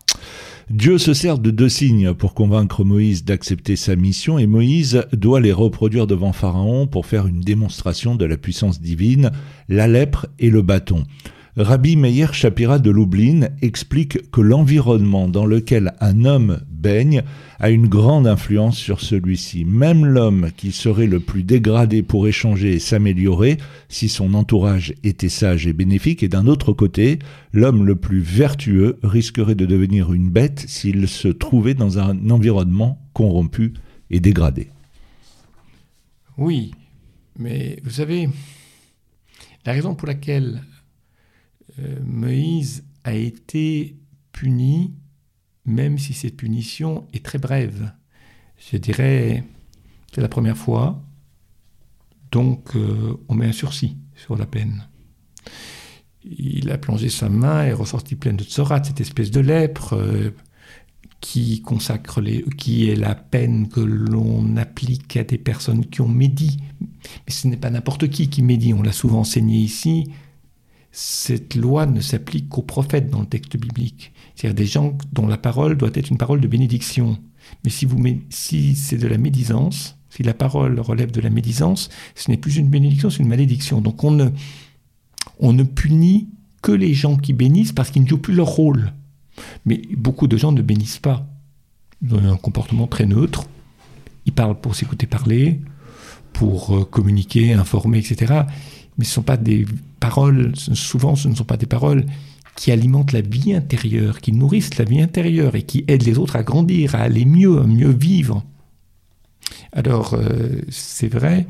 Dieu 0.70 0.96
se 0.96 1.12
sert 1.12 1.38
de 1.38 1.50
deux 1.50 1.68
signes 1.68 2.14
pour 2.14 2.32
convaincre 2.32 2.82
Moïse 2.82 3.24
d'accepter 3.24 3.76
sa 3.76 3.94
mission 3.94 4.38
et 4.38 4.46
Moïse 4.46 5.04
doit 5.12 5.40
les 5.40 5.52
reproduire 5.52 6.06
devant 6.06 6.32
Pharaon 6.32 6.86
pour 6.86 7.04
faire 7.04 7.26
une 7.26 7.42
démonstration 7.42 8.14
de 8.14 8.24
la 8.24 8.38
puissance 8.38 8.80
divine, 8.80 9.32
la 9.68 9.86
lèpre 9.86 10.26
et 10.38 10.48
le 10.48 10.62
bâton. 10.62 11.04
Rabbi 11.56 11.94
Meir 11.94 12.34
Shapira 12.34 12.80
de 12.80 12.90
Lublin 12.90 13.48
explique 13.62 14.28
que 14.32 14.40
l'environnement 14.40 15.28
dans 15.28 15.46
lequel 15.46 15.94
un 16.00 16.24
homme 16.24 16.60
baigne 16.68 17.22
a 17.60 17.70
une 17.70 17.86
grande 17.86 18.26
influence 18.26 18.76
sur 18.76 19.00
celui-ci. 19.00 19.64
Même 19.64 20.04
l'homme 20.04 20.48
qui 20.56 20.72
serait 20.72 21.06
le 21.06 21.20
plus 21.20 21.44
dégradé 21.44 22.02
pour 22.02 22.26
échanger 22.26 22.72
et 22.72 22.78
s'améliorer, 22.80 23.58
si 23.88 24.08
son 24.08 24.34
entourage 24.34 24.94
était 25.04 25.28
sage 25.28 25.68
et 25.68 25.72
bénéfique, 25.72 26.24
et 26.24 26.28
d'un 26.28 26.48
autre 26.48 26.72
côté, 26.72 27.20
l'homme 27.52 27.86
le 27.86 27.94
plus 27.94 28.20
vertueux 28.20 28.98
risquerait 29.04 29.54
de 29.54 29.64
devenir 29.64 30.12
une 30.12 30.30
bête 30.30 30.64
s'il 30.66 31.06
se 31.06 31.28
trouvait 31.28 31.74
dans 31.74 32.00
un 32.00 32.30
environnement 32.30 32.98
corrompu 33.12 33.74
et 34.10 34.18
dégradé. 34.18 34.70
Oui, 36.36 36.72
mais 37.38 37.78
vous 37.84 37.90
savez, 37.90 38.28
la 39.64 39.72
raison 39.72 39.94
pour 39.94 40.08
laquelle 40.08 40.60
euh, 41.78 41.96
Moïse 42.04 42.84
a 43.04 43.14
été 43.14 43.96
puni, 44.32 44.94
même 45.64 45.98
si 45.98 46.12
cette 46.12 46.36
punition 46.36 47.06
est 47.12 47.24
très 47.24 47.38
brève. 47.38 47.92
Je 48.70 48.76
dirais, 48.76 49.44
c'est 50.12 50.20
la 50.20 50.28
première 50.28 50.56
fois, 50.56 51.02
donc 52.30 52.76
euh, 52.76 53.16
on 53.28 53.34
met 53.34 53.46
un 53.46 53.52
sursis 53.52 53.96
sur 54.14 54.36
la 54.36 54.46
peine. 54.46 54.86
Il 56.24 56.70
a 56.70 56.78
plongé 56.78 57.10
sa 57.10 57.28
main 57.28 57.66
et 57.66 57.72
ressorti 57.72 58.16
pleine 58.16 58.36
de 58.36 58.44
tsorat, 58.44 58.82
cette 58.82 59.00
espèce 59.00 59.30
de 59.30 59.40
lèpre 59.40 59.94
euh, 59.94 60.30
qui 61.20 61.60
consacre 61.62 62.20
les, 62.20 62.42
qui 62.56 62.88
est 62.88 62.96
la 62.96 63.14
peine 63.14 63.68
que 63.68 63.80
l'on 63.80 64.56
applique 64.56 65.16
à 65.16 65.24
des 65.24 65.38
personnes 65.38 65.86
qui 65.86 66.00
ont 66.00 66.08
médit. 66.08 66.58
Mais 66.80 67.32
ce 67.32 67.46
n'est 67.46 67.56
pas 67.56 67.70
n'importe 67.70 68.08
qui 68.08 68.30
qui 68.30 68.42
médit, 68.42 68.72
on 68.72 68.82
l'a 68.82 68.92
souvent 68.92 69.20
enseigné 69.20 69.58
ici 69.58 70.10
cette 70.96 71.56
loi 71.56 71.86
ne 71.86 72.00
s'applique 72.00 72.48
qu'aux 72.48 72.62
prophètes 72.62 73.10
dans 73.10 73.18
le 73.18 73.26
texte 73.26 73.56
biblique. 73.56 74.12
C'est-à-dire 74.36 74.54
des 74.54 74.66
gens 74.66 74.96
dont 75.12 75.26
la 75.26 75.36
parole 75.36 75.76
doit 75.76 75.90
être 75.92 76.08
une 76.08 76.18
parole 76.18 76.40
de 76.40 76.46
bénédiction. 76.46 77.18
Mais 77.64 77.70
si, 78.30 78.76
c'est 78.76 78.96
de 78.96 79.08
la 79.08 79.18
médisance, 79.18 79.98
si 80.08 80.22
la 80.22 80.34
parole 80.34 80.78
relève 80.78 81.10
de 81.10 81.20
la 81.20 81.30
médisance, 81.30 81.88
ce 82.14 82.30
n'est 82.30 82.36
plus 82.36 82.58
une 82.58 82.68
bénédiction, 82.68 83.10
c'est 83.10 83.24
une 83.24 83.28
malédiction. 83.28 83.80
Donc 83.80 84.04
on 84.04 84.12
ne, 84.12 84.28
on 85.40 85.52
ne 85.52 85.64
punit 85.64 86.28
que 86.62 86.70
les 86.70 86.94
gens 86.94 87.16
qui 87.16 87.32
bénissent 87.32 87.72
parce 87.72 87.90
qu'ils 87.90 88.04
ne 88.04 88.08
jouent 88.08 88.18
plus 88.18 88.34
leur 88.34 88.46
rôle. 88.46 88.92
Mais 89.66 89.82
beaucoup 89.96 90.28
de 90.28 90.36
gens 90.36 90.52
ne 90.52 90.62
bénissent 90.62 91.00
pas. 91.00 91.26
Ils 92.02 92.14
ont 92.14 92.24
un 92.24 92.36
comportement 92.36 92.86
très 92.86 93.06
neutre. 93.06 93.48
Ils 94.26 94.32
parlent 94.32 94.60
pour 94.60 94.76
s'écouter 94.76 95.08
parler, 95.08 95.60
pour 96.32 96.76
euh, 96.76 96.84
communiquer, 96.84 97.52
informer, 97.52 97.98
etc 97.98 98.44
mais 98.98 99.04
ce 99.04 99.10
ne 99.10 99.14
sont 99.14 99.22
pas 99.22 99.36
des 99.36 99.66
paroles, 100.00 100.52
souvent 100.56 101.16
ce 101.16 101.28
ne 101.28 101.34
sont 101.34 101.44
pas 101.44 101.56
des 101.56 101.66
paroles 101.66 102.04
qui 102.56 102.70
alimentent 102.70 103.12
la 103.12 103.20
vie 103.20 103.52
intérieure, 103.52 104.20
qui 104.20 104.32
nourrissent 104.32 104.78
la 104.78 104.84
vie 104.84 105.00
intérieure 105.00 105.56
et 105.56 105.62
qui 105.62 105.84
aident 105.88 106.04
les 106.04 106.18
autres 106.18 106.36
à 106.36 106.42
grandir, 106.42 106.94
à 106.94 106.98
aller 106.98 107.24
mieux, 107.24 107.58
à 107.58 107.66
mieux 107.66 107.90
vivre. 107.90 108.44
Alors, 109.72 110.14
euh, 110.14 110.60
c'est 110.68 111.08
vrai 111.08 111.46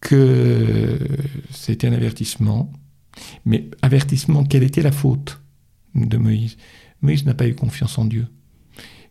que 0.00 0.98
c'était 1.50 1.86
un 1.86 1.92
avertissement, 1.92 2.72
mais 3.44 3.68
avertissement, 3.82 4.44
quelle 4.44 4.62
était 4.62 4.82
la 4.82 4.92
faute 4.92 5.40
de 5.94 6.16
Moïse? 6.16 6.56
Moïse 7.00 7.24
n'a 7.24 7.34
pas 7.34 7.46
eu 7.46 7.54
confiance 7.54 7.98
en 7.98 8.04
Dieu. 8.04 8.26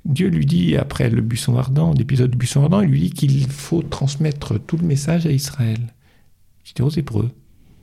Dieu 0.05 0.27
lui 0.29 0.45
dit, 0.45 0.77
après 0.77 1.09
le 1.09 1.21
buisson 1.21 1.57
ardent, 1.57 1.93
l'épisode 1.93 2.31
du 2.31 2.37
buisson 2.37 2.63
ardent, 2.63 2.81
il 2.81 2.89
lui 2.89 3.01
dit 3.01 3.11
qu'il 3.11 3.45
faut 3.47 3.81
transmettre 3.81 4.59
tout 4.59 4.77
le 4.77 4.87
message 4.87 5.25
à 5.25 5.31
Israël. 5.31 5.93
C'était 6.67 6.83
aux 6.83 6.89
Hébreux, 6.89 7.31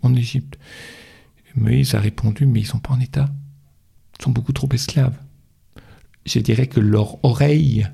en 0.03 0.15
Égypte. 0.15 0.59
Moïse 1.57 1.95
a 1.95 2.01
répondu, 2.01 2.45
mais 2.45 2.61
ils 2.61 2.65
ne 2.65 2.69
sont 2.69 2.81
pas 2.81 2.93
en 2.93 3.01
état. 3.01 3.31
Ils 4.19 4.25
sont 4.25 4.31
beaucoup 4.31 4.53
trop 4.53 4.69
esclaves. 4.73 5.17
Je 6.27 6.39
dirais 6.41 6.67
que 6.67 6.81
leur 6.81 7.25
oreille, 7.25 7.89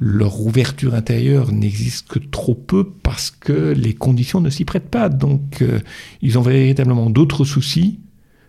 leur 0.00 0.40
ouverture 0.40 0.94
intérieure 0.94 1.50
n'existe 1.50 2.06
que 2.06 2.20
trop 2.20 2.54
peu 2.54 2.88
parce 3.02 3.32
que 3.32 3.72
les 3.72 3.92
conditions 3.92 4.40
ne 4.40 4.50
s'y 4.50 4.64
prêtent 4.64 4.88
pas. 4.88 5.08
Donc 5.08 5.62
euh, 5.62 5.80
ils 6.22 6.38
ont 6.38 6.42
véritablement 6.42 7.10
d'autres 7.10 7.44
soucis 7.44 7.98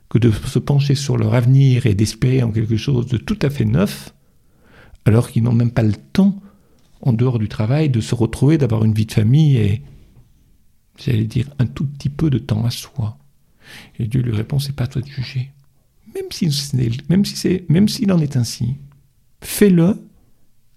que 0.07 0.19
de 0.19 0.29
se 0.29 0.59
pencher 0.59 0.93
sur 0.93 1.17
leur 1.17 1.33
avenir 1.33 1.87
et 1.87 1.95
d'espérer 1.95 2.43
en 2.43 2.51
quelque 2.51 2.77
chose 2.77 3.07
de 3.07 3.17
tout 3.17 3.39
à 3.41 3.49
fait 3.49 3.65
neuf, 3.65 4.13
alors 5.05 5.31
qu'ils 5.31 5.41
n'ont 5.41 5.51
même 5.51 5.71
pas 5.71 5.81
le 5.81 5.95
temps, 6.13 6.39
en 7.01 7.11
dehors 7.11 7.39
du 7.39 7.49
travail, 7.49 7.89
de 7.89 8.01
se 8.01 8.13
retrouver, 8.13 8.59
d'avoir 8.59 8.85
une 8.85 8.93
vie 8.93 9.07
de 9.07 9.13
famille 9.13 9.57
et 9.57 9.81
j'allais 10.97 11.25
dire, 11.25 11.49
un 11.59 11.65
tout 11.65 11.85
petit 11.85 12.09
peu 12.09 12.29
de 12.29 12.37
temps 12.37 12.65
à 12.65 12.71
soi. 12.71 13.17
Et 13.99 14.07
Dieu 14.07 14.21
lui 14.21 14.31
répond, 14.31 14.59
c'est 14.59 14.75
pas 14.75 14.85
à 14.85 14.87
toi 14.87 15.01
de 15.01 15.07
juger. 15.07 15.51
Même 16.13 16.29
même 17.69 17.87
s'il 17.87 18.11
en 18.11 18.19
est 18.19 18.37
ainsi, 18.37 18.75
fais-le, 19.41 20.01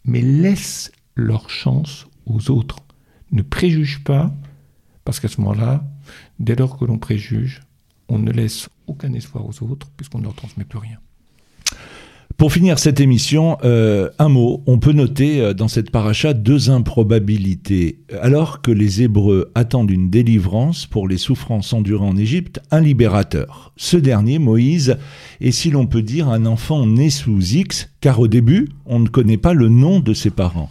mais 0.05 0.21
laisse 0.21 0.91
leur 1.15 1.51
chance 1.51 2.07
aux 2.27 2.51
autres. 2.51 2.79
Ne 3.31 3.43
préjuge 3.43 4.03
pas, 4.03 4.35
parce 5.05 5.21
qu'à 5.21 5.29
ce 5.29 5.41
moment-là, 5.41 5.85
dès 6.39 6.57
lors 6.57 6.77
que 6.77 6.85
l'on 6.85 6.99
préjuge, 6.99 7.61
on 8.09 8.19
ne 8.19 8.33
laisse 8.33 8.69
aucun 8.87 9.13
espoir 9.13 9.47
aux 9.47 9.63
autres, 9.63 9.91
puisqu'on 9.97 10.19
ne 10.19 10.25
leur 10.25 10.35
transmet 10.35 10.65
plus 10.65 10.79
rien. 10.79 10.99
Pour 12.39 12.53
finir 12.53 12.79
cette 12.79 13.01
émission, 13.01 13.59
euh, 13.65 14.11
un 14.21 14.29
mot. 14.29 14.63
On 14.69 14.79
peut 14.79 14.93
noter 14.93 15.41
euh, 15.41 15.55
dans 15.55 15.67
cette 15.67 15.91
paracha 15.91 16.35
deux 16.35 16.71
improbabilités. 16.71 17.99
Alors 18.23 18.63
que 18.63 18.71
les 18.71 19.03
Hébreux 19.03 19.51
attendent 19.57 19.91
une 19.91 20.09
délivrance 20.09 20.87
pour 20.87 21.09
les 21.09 21.19
souffrances 21.19 21.73
endurées 21.73 22.07
en 22.07 22.17
Égypte, 22.17 22.61
un 22.71 22.81
libérateur. 22.81 23.73
Ce 23.77 23.97
dernier, 23.97 24.39
Moïse, 24.39 24.99
est 25.41 25.51
si 25.51 25.73
l'on 25.73 25.89
peut 25.89 26.01
dire 26.01 26.29
un 26.29 26.47
enfant 26.47 26.87
né 26.87 27.11
sous 27.11 27.41
X, 27.41 27.91
car 28.01 28.21
au 28.21 28.29
début, 28.29 28.69
on 28.87 29.01
ne 29.01 29.09
connaît 29.09 29.37
pas 29.37 29.53
le 29.53 29.69
nom 29.69 29.99
de 29.99 30.15
ses 30.15 30.31
parents. 30.31 30.71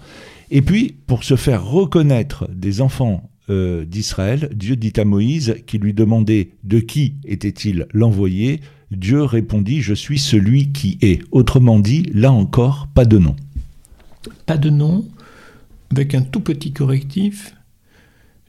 Et 0.49 0.61
puis, 0.61 0.95
pour 1.05 1.25
se 1.25 1.35
faire 1.35 1.65
reconnaître 1.65 2.47
des 2.49 2.79
enfants 2.79 3.29
euh, 3.49 3.83
d'Israël, 3.83 4.51
Dieu 4.55 4.77
dit 4.77 4.93
à 4.95 5.03
Moïse, 5.03 5.57
qui 5.67 5.79
lui 5.79 5.93
demandait 5.93 6.51
de 6.63 6.79
qui 6.79 7.15
était-il 7.25 7.87
l'envoyé, 7.91 8.61
Dieu 8.91 9.23
répondit, 9.23 9.81
je 9.81 9.93
suis 9.93 10.19
celui 10.19 10.71
qui 10.71 10.97
est. 11.01 11.21
Autrement 11.31 11.79
dit, 11.79 12.03
là 12.13 12.31
encore, 12.31 12.87
pas 12.93 13.05
de 13.05 13.17
nom. 13.17 13.35
Pas 14.45 14.57
de 14.57 14.69
nom, 14.69 15.07
avec 15.91 16.15
un 16.15 16.21
tout 16.21 16.39
petit 16.39 16.73
correctif. 16.73 17.53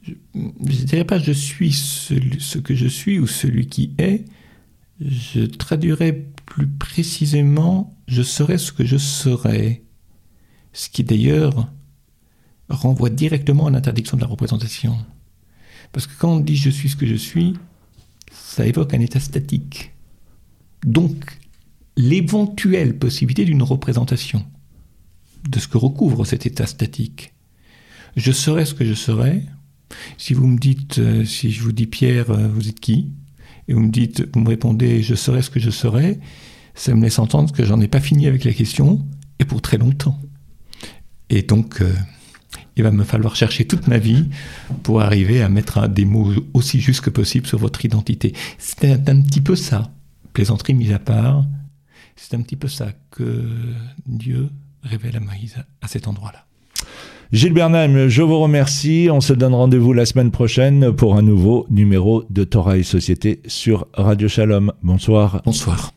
Je 0.03 0.13
ne 0.35 0.85
dirais 0.85 1.03
pas 1.03 1.19
je 1.19 1.31
suis 1.31 1.73
ce 1.73 2.57
que 2.57 2.73
je 2.73 2.87
suis 2.87 3.19
ou 3.19 3.27
celui 3.27 3.67
qui 3.67 3.93
est. 3.97 4.25
Je 5.01 5.45
traduirais 5.45 6.25
plus 6.45 6.67
précisément 6.67 7.93
je 8.09 8.23
serai 8.23 8.57
ce 8.57 8.71
que 8.71 8.85
je 8.85 8.97
serai. 8.97 9.83
Ce 10.73 10.89
qui 10.89 11.03
d'ailleurs 11.03 11.71
renvoie 12.69 13.09
directement 13.09 13.67
à 13.67 13.71
l'interdiction 13.71 14.17
de 14.17 14.21
la 14.21 14.27
représentation. 14.27 14.97
Parce 15.91 16.07
que 16.07 16.13
quand 16.17 16.33
on 16.33 16.39
dit 16.39 16.55
je 16.55 16.69
suis 16.69 16.89
ce 16.89 16.95
que 16.95 17.05
je 17.05 17.15
suis, 17.15 17.53
ça 18.31 18.65
évoque 18.65 18.93
un 18.93 18.99
état 18.99 19.19
statique. 19.19 19.91
Donc, 20.85 21.39
l'éventuelle 21.97 22.97
possibilité 22.97 23.45
d'une 23.45 23.63
représentation 23.63 24.45
de 25.49 25.59
ce 25.59 25.67
que 25.67 25.77
recouvre 25.77 26.25
cet 26.25 26.45
état 26.45 26.65
statique. 26.65 27.33
Je 28.15 28.31
serai 28.31 28.65
ce 28.65 28.73
que 28.73 28.85
je 28.85 28.93
serai. 28.93 29.43
Si 30.17 30.33
vous 30.33 30.47
me 30.47 30.57
dites, 30.57 30.99
euh, 30.99 31.25
si 31.25 31.51
je 31.51 31.61
vous 31.63 31.71
dis 31.71 31.87
Pierre, 31.87 32.29
euh, 32.31 32.47
vous 32.47 32.69
êtes 32.69 32.79
qui? 32.79 33.11
Et 33.67 33.73
vous 33.73 33.81
me 33.81 33.91
dites, 33.91 34.27
vous 34.33 34.41
me 34.41 34.49
répondez, 34.49 35.01
je 35.01 35.15
serai 35.15 35.41
ce 35.41 35.49
que 35.49 35.59
je 35.59 35.69
serai, 35.69 36.19
ça 36.73 36.93
me 36.95 37.01
laisse 37.01 37.19
entendre 37.19 37.51
que 37.53 37.65
j'en 37.65 37.79
ai 37.81 37.87
pas 37.87 37.99
fini 37.99 38.27
avec 38.27 38.43
la 38.43 38.53
question 38.53 39.05
et 39.39 39.45
pour 39.45 39.61
très 39.61 39.77
longtemps. 39.77 40.19
Et 41.29 41.43
donc, 41.43 41.81
euh, 41.81 41.93
il 42.75 42.83
va 42.83 42.91
me 42.91 43.03
falloir 43.03 43.35
chercher 43.35 43.65
toute 43.65 43.87
ma 43.87 43.97
vie 43.97 44.25
pour 44.83 45.01
arriver 45.01 45.41
à 45.41 45.49
mettre 45.49 45.87
des 45.87 46.05
mots 46.05 46.33
aussi 46.53 46.79
justes 46.79 47.01
que 47.01 47.09
possible 47.09 47.45
sur 47.45 47.59
votre 47.59 47.83
identité. 47.85 48.33
C'est 48.57 49.09
un 49.09 49.21
petit 49.21 49.41
peu 49.41 49.55
ça 49.55 49.91
plaisanterie 50.39 50.73
mise 50.73 50.93
à 50.93 50.99
part, 50.99 51.43
c'est 52.15 52.33
un 52.33 52.41
petit 52.41 52.55
peu 52.55 52.69
ça 52.69 52.93
que 53.11 53.45
Dieu 54.05 54.47
révèle 54.83 55.17
à 55.17 55.19
Moïse 55.19 55.57
à 55.81 55.87
cet 55.89 56.07
endroit-là. 56.07 56.45
Gilles 57.33 57.51
Bernheim, 57.51 58.07
je 58.07 58.21
vous 58.21 58.39
remercie. 58.39 59.09
On 59.11 59.19
se 59.19 59.33
donne 59.33 59.53
rendez-vous 59.53 59.91
la 59.91 60.05
semaine 60.05 60.31
prochaine 60.31 60.93
pour 60.93 61.17
un 61.17 61.23
nouveau 61.23 61.67
numéro 61.69 62.23
de 62.29 62.45
Torah 62.45 62.77
et 62.77 62.83
Société 62.83 63.41
sur 63.47 63.87
Radio 63.93 64.29
Shalom. 64.29 64.71
Bonsoir. 64.81 65.41
Bonsoir. 65.43 65.91